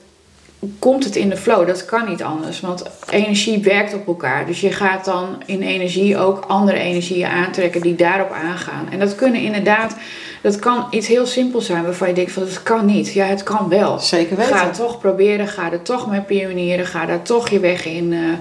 komt 0.79 1.03
het 1.03 1.15
in 1.15 1.29
de 1.29 1.37
flow. 1.37 1.67
Dat 1.67 1.85
kan 1.85 2.09
niet 2.09 2.23
anders, 2.23 2.59
want 2.59 2.83
energie 3.09 3.59
werkt 3.59 3.93
op 3.93 4.07
elkaar. 4.07 4.45
Dus 4.45 4.61
je 4.61 4.71
gaat 4.71 5.05
dan 5.05 5.41
in 5.45 5.61
energie 5.61 6.17
ook 6.17 6.45
andere 6.47 6.77
energieën 6.77 7.27
aantrekken 7.27 7.81
die 7.81 7.95
daarop 7.95 8.31
aangaan. 8.31 8.87
En 8.91 8.99
dat 8.99 9.15
kunnen 9.15 9.41
inderdaad 9.41 9.95
dat 10.41 10.59
kan 10.59 10.87
iets 10.89 11.07
heel 11.07 11.25
simpels 11.25 11.65
zijn 11.65 11.83
waarvan 11.83 12.07
je 12.07 12.13
denkt 12.13 12.31
van 12.31 12.43
dat 12.43 12.63
kan 12.63 12.85
niet. 12.85 13.13
Ja, 13.13 13.25
het 13.25 13.43
kan 13.43 13.69
wel. 13.69 13.99
Zeker 13.99 14.37
weten. 14.37 14.55
Ga 14.55 14.65
het 14.65 14.75
toch 14.75 14.99
proberen, 14.99 15.47
ga 15.47 15.71
er 15.71 15.81
toch 15.81 16.09
mee 16.09 16.21
pionieren, 16.21 16.85
ga 16.85 17.05
daar 17.05 17.21
toch 17.21 17.49
je 17.49 17.59
weg 17.59 17.85
in. 17.85 18.11
Uh, 18.11 18.33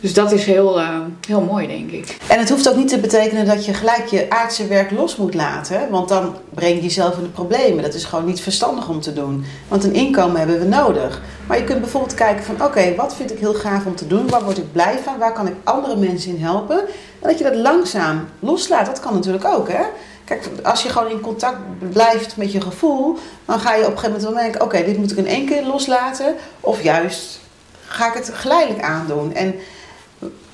dus 0.00 0.14
dat 0.14 0.32
is 0.32 0.44
heel, 0.44 0.80
uh, 0.80 0.98
heel 1.26 1.40
mooi, 1.40 1.66
denk 1.66 1.90
ik. 1.90 2.16
En 2.26 2.38
het 2.38 2.50
hoeft 2.50 2.68
ook 2.68 2.76
niet 2.76 2.88
te 2.88 2.98
betekenen 2.98 3.46
dat 3.46 3.64
je 3.64 3.74
gelijk 3.74 4.06
je 4.06 4.26
aardse 4.30 4.66
werk 4.66 4.90
los 4.90 5.16
moet 5.16 5.34
laten. 5.34 5.90
Want 5.90 6.08
dan 6.08 6.36
breng 6.54 6.74
je 6.74 6.82
jezelf 6.82 7.16
in 7.16 7.22
de 7.22 7.28
problemen. 7.28 7.82
Dat 7.82 7.94
is 7.94 8.04
gewoon 8.04 8.24
niet 8.24 8.40
verstandig 8.40 8.88
om 8.88 9.00
te 9.00 9.12
doen. 9.12 9.44
Want 9.68 9.84
een 9.84 9.94
inkomen 9.94 10.38
hebben 10.38 10.58
we 10.58 10.64
nodig. 10.64 11.20
Maar 11.46 11.58
je 11.58 11.64
kunt 11.64 11.80
bijvoorbeeld 11.80 12.14
kijken 12.14 12.44
van... 12.44 12.62
oké, 12.62 12.94
wat 12.94 13.14
vind 13.14 13.32
ik 13.32 13.38
heel 13.38 13.54
gaaf 13.54 13.86
om 13.86 13.96
te 13.96 14.06
doen? 14.06 14.28
Waar 14.28 14.44
word 14.44 14.58
ik 14.58 14.72
blij 14.72 14.98
van? 15.04 15.18
Waar 15.18 15.32
kan 15.32 15.46
ik 15.46 15.54
andere 15.64 15.96
mensen 15.96 16.36
in 16.36 16.42
helpen? 16.42 16.78
En 17.20 17.28
dat 17.28 17.38
je 17.38 17.44
dat 17.44 17.56
langzaam 17.56 18.28
loslaat. 18.38 18.86
Dat 18.86 19.00
kan 19.00 19.14
natuurlijk 19.14 19.44
ook, 19.44 19.68
hè? 19.68 19.82
Kijk, 20.24 20.48
als 20.62 20.82
je 20.82 20.88
gewoon 20.88 21.10
in 21.10 21.20
contact 21.20 21.58
blijft 21.92 22.36
met 22.36 22.52
je 22.52 22.60
gevoel, 22.60 23.18
dan 23.44 23.60
ga 23.60 23.74
je 23.74 23.86
op 23.86 23.92
een 23.92 23.98
gegeven 23.98 24.12
moment 24.12 24.34
wel 24.34 24.42
denken: 24.42 24.60
oké, 24.62 24.84
dit 24.84 24.96
moet 24.96 25.10
ik 25.10 25.16
in 25.16 25.26
één 25.26 25.46
keer 25.46 25.64
loslaten. 25.64 26.34
Of 26.60 26.82
juist 26.82 27.40
ga 27.86 28.08
ik 28.08 28.14
het 28.14 28.30
geleidelijk 28.34 28.82
aandoen. 28.82 29.34
En 29.34 29.54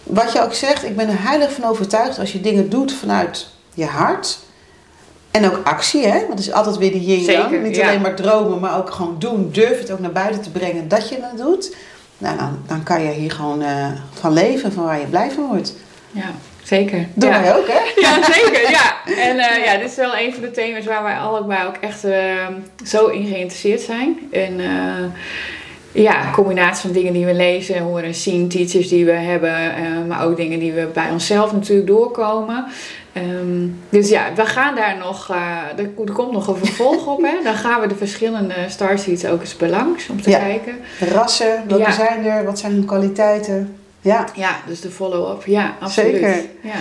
wat 0.02 0.32
je 0.32 0.42
ook 0.42 0.54
zegt, 0.54 0.84
ik 0.84 0.96
ben 0.96 1.08
er 1.08 1.22
heilig 1.22 1.52
van 1.52 1.64
overtuigd 1.64 2.18
als 2.18 2.32
je 2.32 2.40
dingen 2.40 2.68
doet 2.68 2.92
vanuit 2.92 3.48
je 3.74 3.86
hart. 3.86 4.38
En 5.30 5.50
ook 5.50 5.66
actie, 5.66 6.06
hè? 6.06 6.18
Want 6.18 6.28
het 6.28 6.38
is 6.38 6.52
altijd 6.52 6.76
weer 6.76 6.92
die 6.92 7.04
yin 7.04 7.62
Niet 7.62 7.80
alleen 7.80 8.00
maar 8.00 8.14
dromen, 8.14 8.60
maar 8.60 8.78
ook 8.78 8.90
gewoon 8.90 9.16
doen. 9.18 9.50
Durf 9.52 9.78
het 9.78 9.90
ook 9.90 9.98
naar 9.98 10.12
buiten 10.12 10.42
te 10.42 10.50
brengen 10.50 10.88
dat 10.88 11.08
je 11.08 11.18
het 11.20 11.38
doet. 11.38 11.76
Nou, 12.18 12.38
dan, 12.38 12.58
dan 12.66 12.82
kan 12.82 13.02
je 13.02 13.10
hier 13.10 13.30
gewoon 13.30 13.62
uh, 13.62 13.86
van 14.12 14.32
leven, 14.32 14.72
van 14.72 14.84
waar 14.84 15.00
je 15.00 15.06
blij 15.06 15.30
van 15.30 15.46
wordt. 15.46 15.74
Ja. 16.10 16.30
Zeker. 16.62 17.06
Doe 17.14 17.30
ja. 17.30 17.40
wij 17.40 17.56
ook, 17.56 17.66
hè? 17.66 17.78
Ja, 18.02 18.32
zeker. 18.32 18.70
Ja. 18.70 18.94
En 19.16 19.36
uh, 19.36 19.64
ja, 19.64 19.76
dit 19.76 19.90
is 19.90 19.96
wel 19.96 20.16
een 20.16 20.32
van 20.32 20.42
de 20.42 20.50
thema's 20.50 20.84
waar 20.84 21.02
wij 21.02 21.16
allebei 21.16 21.66
ook 21.66 21.76
echt 21.80 22.04
uh, 22.04 22.46
zo 22.84 23.06
in 23.06 23.26
geïnteresseerd 23.26 23.80
zijn. 23.80 24.18
En 24.32 24.60
uh, 24.60 25.04
ja, 25.92 26.30
combinatie 26.32 26.80
van 26.80 26.92
dingen 26.92 27.12
die 27.12 27.26
we 27.26 27.34
lezen, 27.34 27.78
horen, 27.78 28.14
zien, 28.14 28.48
teachers 28.48 28.88
die 28.88 29.04
we 29.04 29.12
hebben, 29.12 29.52
maar 30.06 30.24
ook 30.24 30.36
dingen 30.36 30.58
die 30.58 30.72
we 30.72 30.88
bij 30.94 31.10
onszelf 31.10 31.52
natuurlijk 31.52 31.86
doorkomen. 31.86 32.66
Um, 33.16 33.80
dus 33.88 34.08
ja, 34.08 34.34
we 34.34 34.46
gaan 34.46 34.74
daar 34.74 34.96
nog, 34.96 35.28
er, 35.76 35.90
er, 36.04 36.12
komt 36.12 36.32
nog 36.32 36.46
een 36.46 36.56
vervolg 36.56 37.06
op. 37.06 37.22
Hè? 37.22 37.42
Dan 37.44 37.54
gaan 37.54 37.80
we 37.80 37.86
de 37.86 37.94
verschillende 37.94 38.54
starseeds 38.68 39.24
ook 39.24 39.40
eens 39.40 39.56
belangs 39.56 40.08
om 40.08 40.22
te 40.22 40.30
ja. 40.30 40.38
kijken. 40.38 40.74
Rassen, 41.12 41.64
ja. 41.68 41.92
zijn 41.92 42.24
er, 42.24 42.44
wat 42.44 42.58
zijn 42.58 42.72
hun 42.72 42.84
kwaliteiten? 42.84 43.79
Ja. 44.00 44.24
Ja, 44.34 44.56
dus 44.66 44.80
de 44.80 44.90
follow-up. 44.90 45.46
Ja, 45.46 45.76
absoluut. 45.80 46.10
Zeker. 46.10 46.44
Ja. 46.62 46.80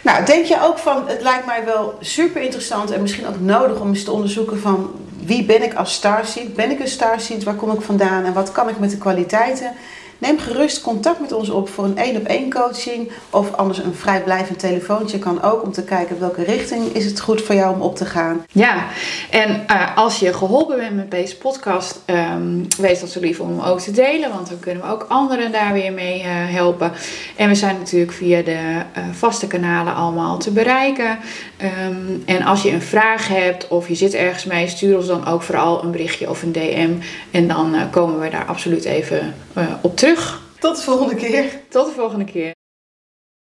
Nou, 0.00 0.24
denk 0.24 0.44
je 0.44 0.62
ook 0.62 0.78
van, 0.78 1.08
het 1.08 1.22
lijkt 1.22 1.46
mij 1.46 1.64
wel 1.64 1.96
super 2.00 2.42
interessant 2.42 2.90
en 2.90 3.00
misschien 3.00 3.26
ook 3.26 3.40
nodig 3.40 3.80
om 3.80 3.88
eens 3.88 4.04
te 4.04 4.12
onderzoeken 4.12 4.60
van 4.60 4.90
wie 5.24 5.44
ben 5.44 5.62
ik 5.62 5.74
als 5.74 5.94
starseed? 5.94 6.54
Ben 6.54 6.70
ik 6.70 6.80
een 6.80 6.88
starseed? 6.88 7.44
Waar 7.44 7.54
kom 7.54 7.72
ik 7.72 7.80
vandaan? 7.80 8.24
En 8.24 8.32
wat 8.32 8.52
kan 8.52 8.68
ik 8.68 8.78
met 8.78 8.90
de 8.90 8.98
kwaliteiten? 8.98 9.72
Neem 10.18 10.38
gerust 10.38 10.80
contact 10.80 11.20
met 11.20 11.32
ons 11.32 11.50
op 11.50 11.68
voor 11.68 11.84
een 11.84 11.98
één 11.98 12.16
op 12.16 12.26
één 12.26 12.50
coaching 12.50 13.10
of 13.30 13.52
anders 13.54 13.78
een 13.78 13.94
vrijblijvend 13.94 14.58
telefoontje 14.58 15.18
kan 15.18 15.42
ook 15.42 15.62
om 15.62 15.72
te 15.72 15.84
kijken 15.84 16.20
welke 16.20 16.44
richting 16.44 16.84
is 16.84 17.04
het 17.04 17.20
goed 17.20 17.42
voor 17.42 17.54
jou 17.54 17.74
om 17.74 17.80
op 17.80 17.96
te 17.96 18.04
gaan. 18.04 18.44
Ja, 18.52 18.86
en 19.30 19.64
uh, 19.70 19.96
als 19.96 20.18
je 20.18 20.32
geholpen 20.32 20.76
bent 20.76 20.96
met 20.96 21.10
deze 21.10 21.36
podcast, 21.36 22.00
um, 22.06 22.66
wees 22.78 23.00
dan 23.00 23.08
zo 23.08 23.20
lief 23.20 23.40
om 23.40 23.48
hem 23.48 23.60
ook 23.60 23.80
te 23.80 23.90
delen, 23.90 24.30
want 24.30 24.48
dan 24.48 24.58
kunnen 24.58 24.82
we 24.82 24.90
ook 24.90 25.06
anderen 25.08 25.52
daar 25.52 25.72
weer 25.72 25.92
mee 25.92 26.18
uh, 26.18 26.26
helpen. 26.28 26.92
En 27.36 27.48
we 27.48 27.54
zijn 27.54 27.78
natuurlijk 27.78 28.12
via 28.12 28.42
de 28.42 28.50
uh, 28.52 29.04
vaste 29.12 29.46
kanalen 29.46 29.94
allemaal 29.94 30.38
te 30.38 30.50
bereiken. 30.50 31.18
Um, 31.88 32.22
en 32.26 32.42
als 32.42 32.62
je 32.62 32.70
een 32.70 32.82
vraag 32.82 33.28
hebt 33.28 33.68
of 33.68 33.88
je 33.88 33.94
zit 33.94 34.14
ergens 34.14 34.44
mee, 34.44 34.68
stuur 34.68 34.96
ons 34.96 35.06
dan 35.06 35.26
ook 35.26 35.42
vooral 35.42 35.84
een 35.84 35.90
berichtje 35.90 36.30
of 36.30 36.42
een 36.42 36.52
DM. 36.52 36.90
En 37.30 37.48
dan 37.48 37.76
komen 37.90 38.20
we 38.20 38.30
daar 38.30 38.46
absoluut 38.46 38.84
even 38.84 39.34
op 39.82 39.96
terug. 39.96 40.42
Tot 40.58 40.76
de 40.76 40.82
volgende 40.82 41.14
keer. 41.14 41.60
Tot 41.68 41.86
de 41.86 41.92
volgende 41.92 42.24
keer. 42.24 42.57